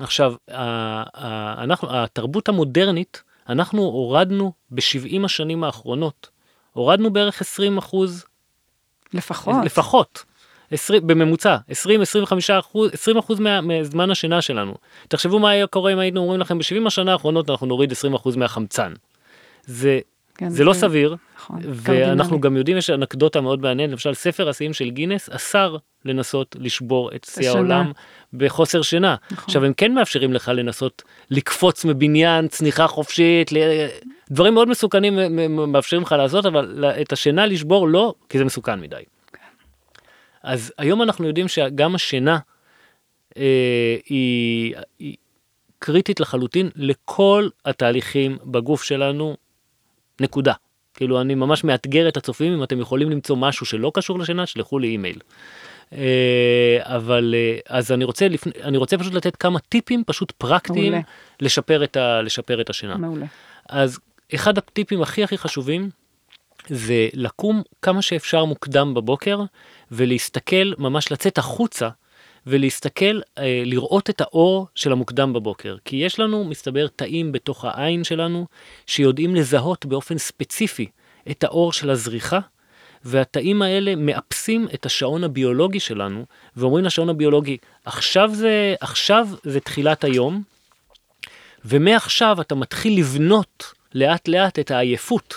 [0.00, 0.34] עכשיו,
[1.58, 6.28] אנחנו, התרבות המודרנית, אנחנו הורדנו ב-70 השנים האחרונות,
[6.76, 8.24] הורדנו בערך 20 אחוז.
[9.14, 9.54] לפחות.
[9.64, 10.24] לפחות.
[10.70, 11.56] 20, בממוצע,
[11.86, 14.74] 20-25 אחוז, 20 אחוז מזמן השינה שלנו.
[15.08, 18.36] תחשבו מה היה קורה אם היינו אומרים לכם ב-70 השנה האחרונות אנחנו נוריד 20 אחוז
[18.36, 18.92] מהחמצן.
[19.64, 20.00] זה,
[20.34, 21.16] כן, זה, זה לא סביר,
[21.50, 21.60] נכון.
[21.64, 22.40] ואנחנו.
[22.40, 27.26] גם יודעים, יש אנקדוטה מאוד מעניינת, למשל ספר השיאים של גינס אסר לנסות לשבור את
[27.30, 27.50] שיא.
[27.50, 27.92] העולם
[28.32, 29.16] בחוסר שינה.
[29.30, 29.44] נכון.
[29.44, 33.86] עכשיו הם כן מאפשרים לך לנסות לקפוץ מבניין, צניחה חופשית, ל-
[34.30, 35.18] דברים מאוד מסוכנים
[35.72, 39.02] מאפשרים לך לעשות, אבל את השינה לשבור לא, כי זה מסוכן מדי.
[40.42, 42.38] אז היום אנחנו יודעים שגם השינה
[43.36, 45.16] אה, היא, היא
[45.78, 49.36] קריטית לחלוטין לכל התהליכים בגוף שלנו,
[50.20, 50.52] נקודה.
[50.96, 54.78] כאילו אני ממש מאתגר את הצופים אם אתם יכולים למצוא משהו שלא קשור לשינה, שלחו
[54.78, 55.18] לי אימייל.
[55.92, 60.92] אה, אבל אה, אז אני רוצה לפני, אני רוצה פשוט לתת כמה טיפים פשוט פרקטיים
[60.92, 61.00] מעולה.
[61.40, 62.96] לשפר את, ה, לשפר את השינה.
[62.96, 63.26] מעולה.
[63.68, 63.98] אז
[64.34, 65.90] אחד הטיפים הכי הכי חשובים
[66.68, 69.40] זה לקום כמה שאפשר מוקדם בבוקר
[69.90, 71.88] ולהסתכל, ממש לצאת החוצה
[72.46, 75.76] ולהסתכל, אה, לראות את האור של המוקדם בבוקר.
[75.84, 78.46] כי יש לנו, מסתבר, תאים בתוך העין שלנו
[78.86, 80.86] שיודעים לזהות באופן ספציפי
[81.30, 82.38] את האור של הזריחה.
[83.04, 86.24] והתאים האלה מאפסים את השעון הביולוגי שלנו
[86.56, 90.42] ואומרים לשעון הביולוגי עכשיו זה עכשיו זה תחילת היום
[91.64, 95.34] ומעכשיו אתה מתחיל לבנות לאט לאט את העייפות.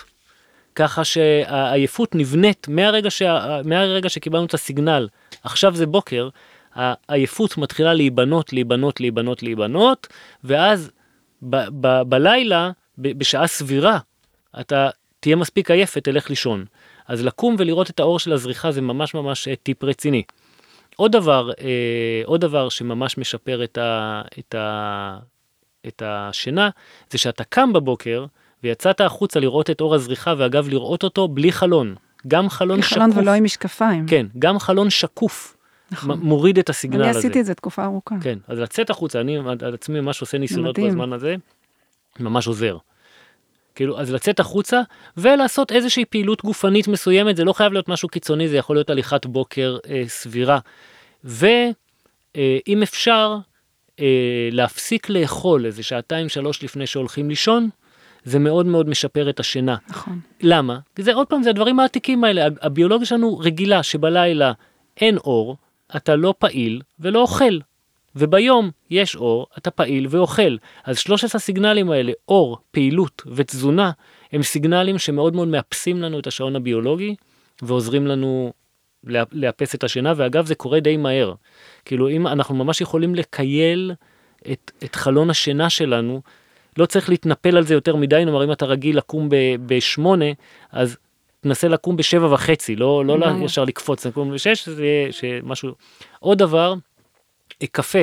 [0.75, 5.07] ככה שהעייפות נבנית מהרגע, שה, מהרגע שקיבלנו את הסיגנל,
[5.43, 6.29] עכשיו זה בוקר,
[6.79, 10.07] העייפות מתחילה להיבנות, להיבנות, להיבנות, להיבנות,
[10.43, 10.91] ואז
[11.41, 13.99] ב, ב, בלילה, ב, בשעה סבירה,
[14.59, 16.65] אתה תהיה מספיק עייף ותלך לישון.
[17.07, 20.23] אז לקום ולראות את האור של הזריחה זה ממש ממש אה, טיפ רציני.
[20.95, 25.17] עוד דבר, אה, עוד דבר שממש משפר את, ה, את, ה,
[25.87, 26.69] את השינה,
[27.09, 28.25] זה שאתה קם בבוקר
[28.63, 31.95] ויצאת החוצה לראות את אור הזריחה, ואגב, לראות אותו בלי חלון.
[32.27, 32.93] גם חלון שקוף.
[32.93, 34.07] חלון ולא עם משקפיים.
[34.07, 35.57] כן, גם חלון שקוף.
[35.91, 36.19] נכון.
[36.19, 37.19] מוריד את הסיגנל אני הזה.
[37.19, 38.15] עשיתי את זה תקופה ארוכה.
[38.21, 40.79] כן, אז לצאת החוצה, אני על עצמי ממש עושה ניסיונות.
[40.79, 41.35] בזמן הזה,
[42.19, 42.77] ממש עוזר.
[43.75, 44.81] כאילו, אז לצאת החוצה
[45.17, 49.25] ולעשות איזושהי פעילות גופנית מסוימת, זה לא חייב להיות משהו קיצוני, זה יכול להיות הליכת
[49.25, 50.59] בוקר אה, סבירה.
[51.23, 53.37] ואם אפשר,
[53.99, 57.69] אה, להפסיק לאכול איזה שעתיים שלוש לפני שהולכים לישון,
[58.23, 59.75] זה מאוד מאוד משפר את השינה.
[59.89, 60.19] נכון.
[60.41, 60.79] למה?
[60.95, 62.45] כי זה עוד פעם, זה הדברים העתיקים האלה.
[62.45, 64.51] הב- הביולוגיה שלנו רגילה שבלילה
[64.97, 65.57] אין אור,
[65.95, 67.59] אתה לא פעיל ולא אוכל.
[68.15, 70.57] וביום יש אור, אתה פעיל ואוכל.
[70.83, 73.91] אז שלושת הסיגנלים האלה, אור, פעילות ותזונה,
[74.31, 77.15] הם סיגנלים שמאוד מאוד מאפסים לנו את השעון הביולוגי
[77.61, 78.53] ועוזרים לנו
[79.31, 81.33] לאפס את השינה, ואגב זה קורה די מהר.
[81.85, 83.93] כאילו אם אנחנו ממש יכולים לקייל
[84.51, 86.21] את, את חלון השינה שלנו,
[86.77, 89.29] לא צריך להתנפל על זה יותר מדי, נאמר אם אתה רגיל לקום
[89.65, 90.25] בשמונה,
[90.71, 90.97] אז
[91.41, 93.27] תנסה לקום בשבע וחצי, לא, לא.
[93.45, 95.71] ישר לקפוץ, לקום בשש, זה יהיה משהו.
[96.19, 96.73] עוד דבר,
[97.61, 97.99] אה, קפה,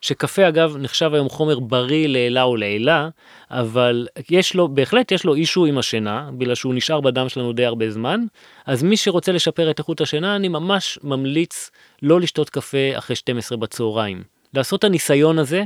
[0.00, 3.08] שקפה אגב נחשב היום חומר בריא לעילה או לעילה,
[3.50, 7.64] אבל יש לו, בהחלט יש לו אישו עם השינה, בגלל שהוא נשאר בדם שלנו די
[7.64, 8.20] הרבה זמן,
[8.66, 11.70] אז מי שרוצה לשפר את איכות השינה, אני ממש ממליץ
[12.02, 14.22] לא לשתות קפה אחרי 12 בצהריים.
[14.54, 15.64] לעשות את הניסיון הזה,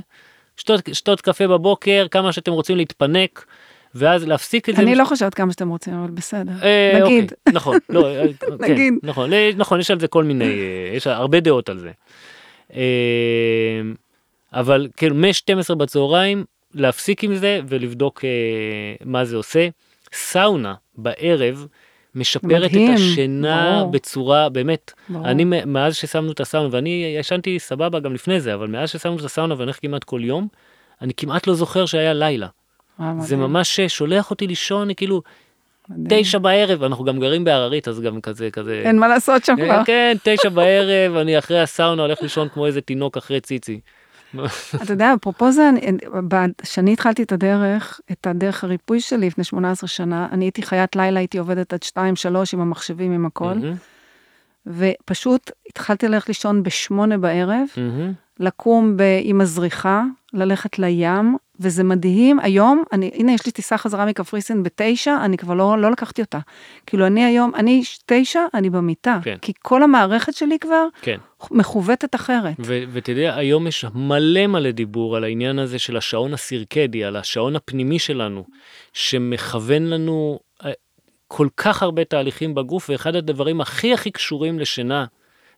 [0.56, 3.46] שתות, שתות קפה בבוקר, כמה שאתם רוצים להתפנק,
[3.94, 4.82] ואז להפסיק את זה.
[4.82, 6.52] אני לא חושבת כמה שאתם רוצים, אבל בסדר.
[6.62, 7.22] אה, נגיד.
[7.22, 8.94] אוקיי, נכון, לא, אה, כן, נגיד.
[9.02, 10.52] נכון, אה, נכון, יש על זה כל מיני,
[10.94, 11.90] יש הרבה דעות על זה.
[14.52, 18.24] אבל כאילו מ-12 בצהריים להפסיק עם זה ולבדוק
[19.04, 19.68] מה זה עושה.
[20.12, 21.66] סאונה בערב
[22.14, 23.92] משפרת את מדהים, השינה ברור.
[23.92, 25.26] בצורה באמת, ברור.
[25.26, 29.24] אני מאז ששמנו את הסאונה ואני ישנתי סבבה גם לפני זה אבל מאז ששמנו את
[29.24, 30.48] הסאונה ואני הולך כמעט כל יום
[31.02, 32.48] אני כמעט לא זוכר שהיה לילה
[32.98, 33.04] זה
[33.36, 35.22] מדהים, ממש אה, שולח אותי לישון כאילו.
[36.08, 39.64] תשע בערב אנחנו גם גרים בהררית אז גם כזה כזה אין מה לעשות שם אה,
[39.64, 39.82] כבר.
[39.84, 43.80] כן תשע בערב אני אחרי הסאונה הולך לישון כמו איזה תינוק אחרי ציצי.
[44.82, 45.70] אתה יודע, אפרופו זה,
[46.62, 51.20] כשאני התחלתי את הדרך, את הדרך הריפוי שלי לפני 18 שנה, אני הייתי חיית לילה,
[51.20, 51.96] הייתי עובדת עד 2-3
[52.52, 53.54] עם המחשבים, עם הכל,
[54.66, 57.66] ופשוט התחלתי ללכת לישון בשמונה בערב.
[58.40, 62.40] לקום ב- עם הזריחה, ללכת לים, וזה מדהים.
[62.40, 66.38] היום, אני, הנה, יש לי טיסה חזרה מקפריסין בתשע, אני כבר לא, לא לקחתי אותה.
[66.86, 69.18] כאילו, אני היום, אני תשע, אני במיטה.
[69.22, 69.36] כן.
[69.42, 71.16] כי כל המערכת שלי כבר כן.
[71.50, 72.54] מכוותת אחרת.
[72.58, 77.56] ו- ותדע היום יש מלא מלא דיבור על העניין הזה של השעון הסירקדי על השעון
[77.56, 78.44] הפנימי שלנו
[78.92, 80.72] שמכוון לנו אה,
[81.28, 85.04] כל כך הרבה תהליכים בגוף ואחד הדברים הכי הכי קשורים לשינה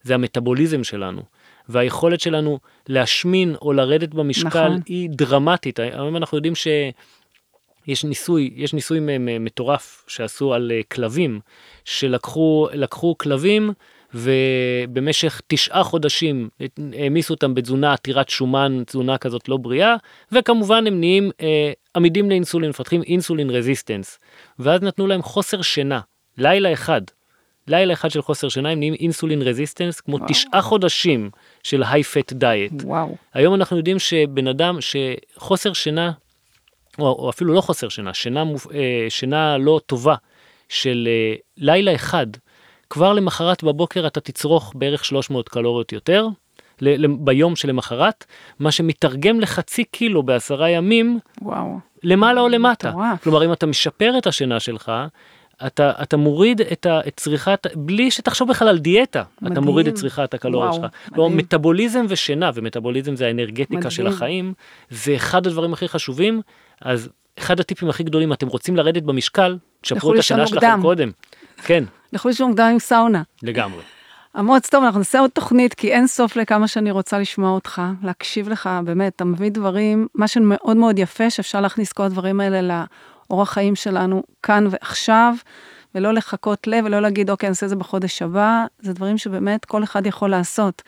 [0.02, 1.22] זה המטאבוליזם שלנו
[1.68, 2.58] והיכולת שלנו
[2.88, 4.80] להשמין או לרדת במשקל נכון.
[4.86, 5.78] היא דרמטית.
[5.78, 6.66] היום אנחנו יודעים ש...
[7.86, 9.00] יש ניסוי, יש ניסוי
[9.40, 11.40] מטורף שעשו על אה, כלבים,
[11.84, 13.72] שלקחו לקחו כלבים
[14.14, 16.48] ובמשך תשעה חודשים
[16.98, 19.96] העמיסו אותם בתזונה עתירת שומן, תזונה כזאת לא בריאה,
[20.32, 24.18] וכמובן הם נהיים אה, עמידים לאינסולין, מפתחים insulin resistance,
[24.58, 26.00] ואז נתנו להם חוסר שינה
[26.38, 27.00] לילה אחד,
[27.68, 30.28] לילה אחד של חוסר שינה, הם נהיים insulin resistance, כמו וואו.
[30.28, 31.30] תשעה חודשים
[31.62, 32.72] של high fat diet.
[32.84, 33.16] וואו.
[33.34, 36.12] היום אנחנו יודעים שבן אדם שחוסר שינה,
[36.98, 38.44] או, או אפילו לא חוסר שינה, שינה,
[38.74, 40.14] אה, שינה לא טובה
[40.68, 42.26] של אה, לילה אחד,
[42.90, 46.28] כבר למחרת בבוקר אתה תצרוך בערך 300 קלוריות יותר,
[47.18, 48.24] ביום שלמחרת,
[48.58, 51.78] מה שמתרגם לחצי קילו בעשרה ימים, וואו.
[52.02, 52.90] למעלה או למטה.
[52.94, 53.16] וואו.
[53.22, 54.92] כלומר, אם אתה משפר את השינה שלך,
[55.66, 59.52] אתה, אתה מוריד את, ה, את צריכת, בלי שתחשוב בכלל על דיאטה, מדהים.
[59.52, 60.86] אתה מוריד את צריכת הקלוריות שלך.
[61.14, 63.90] כלומר, מטאבוליזם ושינה, ומטאבוליזם זה האנרגטיקה מדהים.
[63.90, 64.52] של החיים,
[64.90, 66.40] זה אחד הדברים הכי חשובים,
[66.80, 71.10] אז אחד הטיפים הכי גדולים, אתם רוצים לרדת במשקל, תשפרו את השינה שלכם קודם.
[71.64, 71.84] כן.
[72.12, 73.22] לכו לישון מוקדם עם סאונה.
[73.42, 73.82] לגמרי.
[74.38, 78.48] אמוץ, טוב, אנחנו נעשה עוד תוכנית, כי אין סוף לכמה שאני רוצה לשמוע אותך, להקשיב
[78.48, 82.84] לך, באמת, אתה מביא דברים, מה שמאוד מאוד יפה, שאפשר להכניס כל הדברים האלה
[83.30, 85.34] לאורח חיים שלנו כאן ועכשיו,
[85.94, 89.64] ולא לחכות לב, ולא להגיד, אוקיי, אני אעשה את זה בחודש הבא, זה דברים שבאמת
[89.64, 90.82] כל אחד יכול לעשות.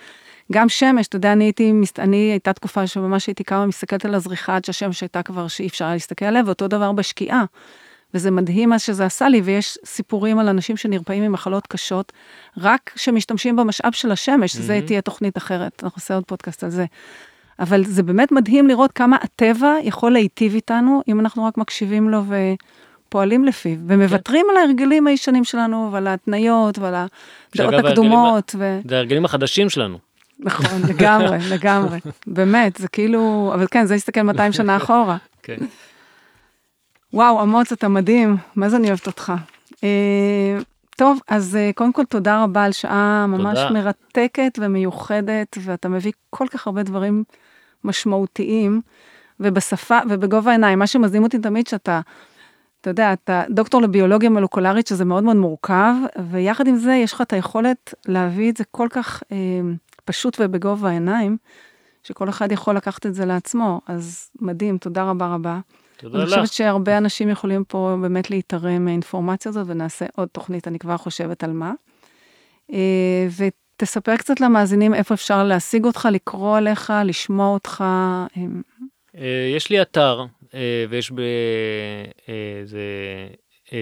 [0.53, 4.57] גם שמש, אתה יודע, אני הייתי, אני הייתה תקופה שממש הייתי כמה מסתכלת על הזריחה
[4.57, 7.45] עד שהשמש הייתה כבר שאי אפשר להסתכל עליה, ואותו דבר בשקיעה.
[8.15, 12.13] וזה מדהים מה שזה עשה לי, ויש סיפורים על אנשים שנרפאים ממחלות קשות,
[12.57, 14.61] רק שמשתמשים במשאב של השמש, mm-hmm.
[14.61, 16.85] זה תהיה תוכנית אחרת, אנחנו נעשה עוד פודקאסט על זה.
[17.61, 22.23] אבל זה באמת מדהים לראות כמה הטבע יכול להיטיב איתנו, אם אנחנו רק מקשיבים לו
[23.09, 24.51] ופועלים לפיו, ומוותרים כן.
[24.51, 26.95] על ההרגלים הישנים שלנו, ועל ההתניות, ועל
[27.55, 28.55] הדעות הקדומות.
[28.59, 28.81] ו...
[28.89, 29.99] זה ההרגלים החדשים שלנו.
[30.39, 31.99] נכון, לגמרי, לגמרי.
[32.27, 35.17] באמת, זה כאילו, אבל כן, זה להסתכל 200 שנה אחורה.
[35.43, 35.57] כן.
[37.13, 39.33] וואו, אמוץ, אתה מדהים, מה זה אני אוהבת אותך.
[39.85, 40.59] אה,
[40.97, 43.71] טוב, אז אה, קודם כל תודה רבה על שעה ממש תודה.
[43.71, 47.25] מרתקת ומיוחדת, ואתה מביא כל כך הרבה דברים
[47.85, 48.81] משמעותיים,
[49.41, 50.79] ובשפה ובגובה העיניים.
[50.79, 52.01] מה שמזים אותי תמיד שאתה,
[52.81, 55.95] אתה יודע, אתה דוקטור לביולוגיה מולקולרית, שזה מאוד מאוד מורכב,
[56.31, 59.37] ויחד עם זה יש לך את היכולת להביא את זה כל כך אה,
[60.05, 61.37] פשוט ובגובה העיניים,
[62.03, 63.81] שכל אחד יכול לקחת את זה לעצמו.
[63.87, 65.61] אז מדהים, תודה רבה רבה.
[65.97, 66.25] תודה לך.
[66.25, 70.97] אני חושבת שהרבה אנשים יכולים פה באמת להתערם מהאינפורמציה הזאת, ונעשה עוד תוכנית, אני כבר
[70.97, 71.73] חושבת על מה.
[72.73, 73.27] אה,
[73.79, 77.85] ותספר קצת למאזינים איפה אפשר להשיג אותך, לקרוא עליך, לשמוע אותך.
[79.17, 80.25] אה, יש לי אתר,
[80.55, 81.21] אה, ויש ב...
[82.65, 82.81] זה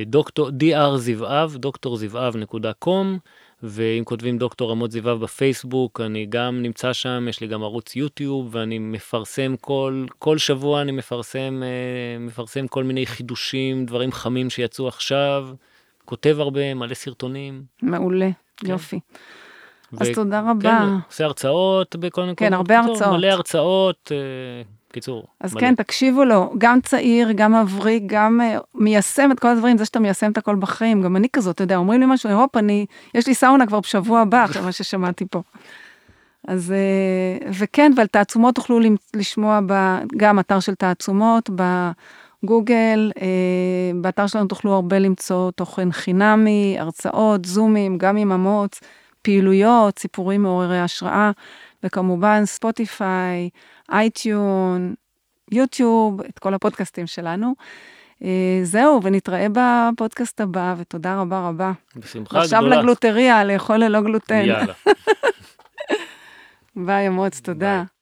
[0.07, 3.19] דוקטור, dr זבעב, דוקטור זבעב נקודה קום.
[3.63, 8.49] ואם כותבים דוקטור רמות זיוואב בפייסבוק, אני גם נמצא שם, יש לי גם ערוץ יוטיוב,
[8.55, 14.89] ואני מפרסם כל, כל שבוע, אני מפרסם, אה, מפרסם כל מיני חידושים, דברים חמים שיצאו
[14.89, 15.49] עכשיו,
[16.05, 17.63] כותב הרבה, מלא סרטונים.
[17.83, 18.71] מעולה, כן.
[18.71, 19.01] יופי.
[19.93, 20.79] ו- אז תודה רבה.
[20.79, 22.37] כן, עושה הרצאות בכל מיני...
[22.37, 23.13] כן, הרבה הרצאות.
[23.13, 24.13] מלא הרצאות.
[24.13, 24.63] אה,
[24.97, 25.25] קיצור.
[25.41, 25.61] אז מלא.
[25.61, 30.01] כן, תקשיבו לו, גם צעיר, גם מבריק, גם uh, מיישם את כל הדברים, זה שאתה
[30.01, 33.27] מיישם את הכל בחיים, גם אני כזאת, אתה יודע, אומרים לי משהו, הופ, אני, יש
[33.27, 35.43] לי סאונה כבר בשבוע הבא, אחרי מה ששמעתי פה.
[36.49, 38.81] אז, uh, וכן, ועל תעצומות תוכלו
[39.17, 41.51] לשמוע ב, גם אתר של תעצומות,
[42.45, 43.21] בגוגל, uh,
[44.01, 48.81] באתר שלנו תוכלו הרבה למצוא תוכן חינמי, הרצאות, זומים, גם עם אמוץ,
[49.27, 51.31] פעילויות, סיפורים מעוררי השראה,
[51.83, 53.51] וכמובן ספוטיפיי,
[53.93, 54.95] אייטיונס,
[55.53, 57.55] יוטיוב, את כל הפודקאסטים שלנו.
[58.25, 61.73] אה, זהו, ונתראה בפודקאסט הבא, ותודה רבה רבה.
[61.97, 62.45] בשמחה גדולה.
[62.45, 64.45] עכשיו לגלוטריה, לאכול ללא גלוטן.
[64.45, 64.75] יאללה.
[66.87, 67.77] ביי, אמוץ, תודה.
[67.77, 67.96] ביי.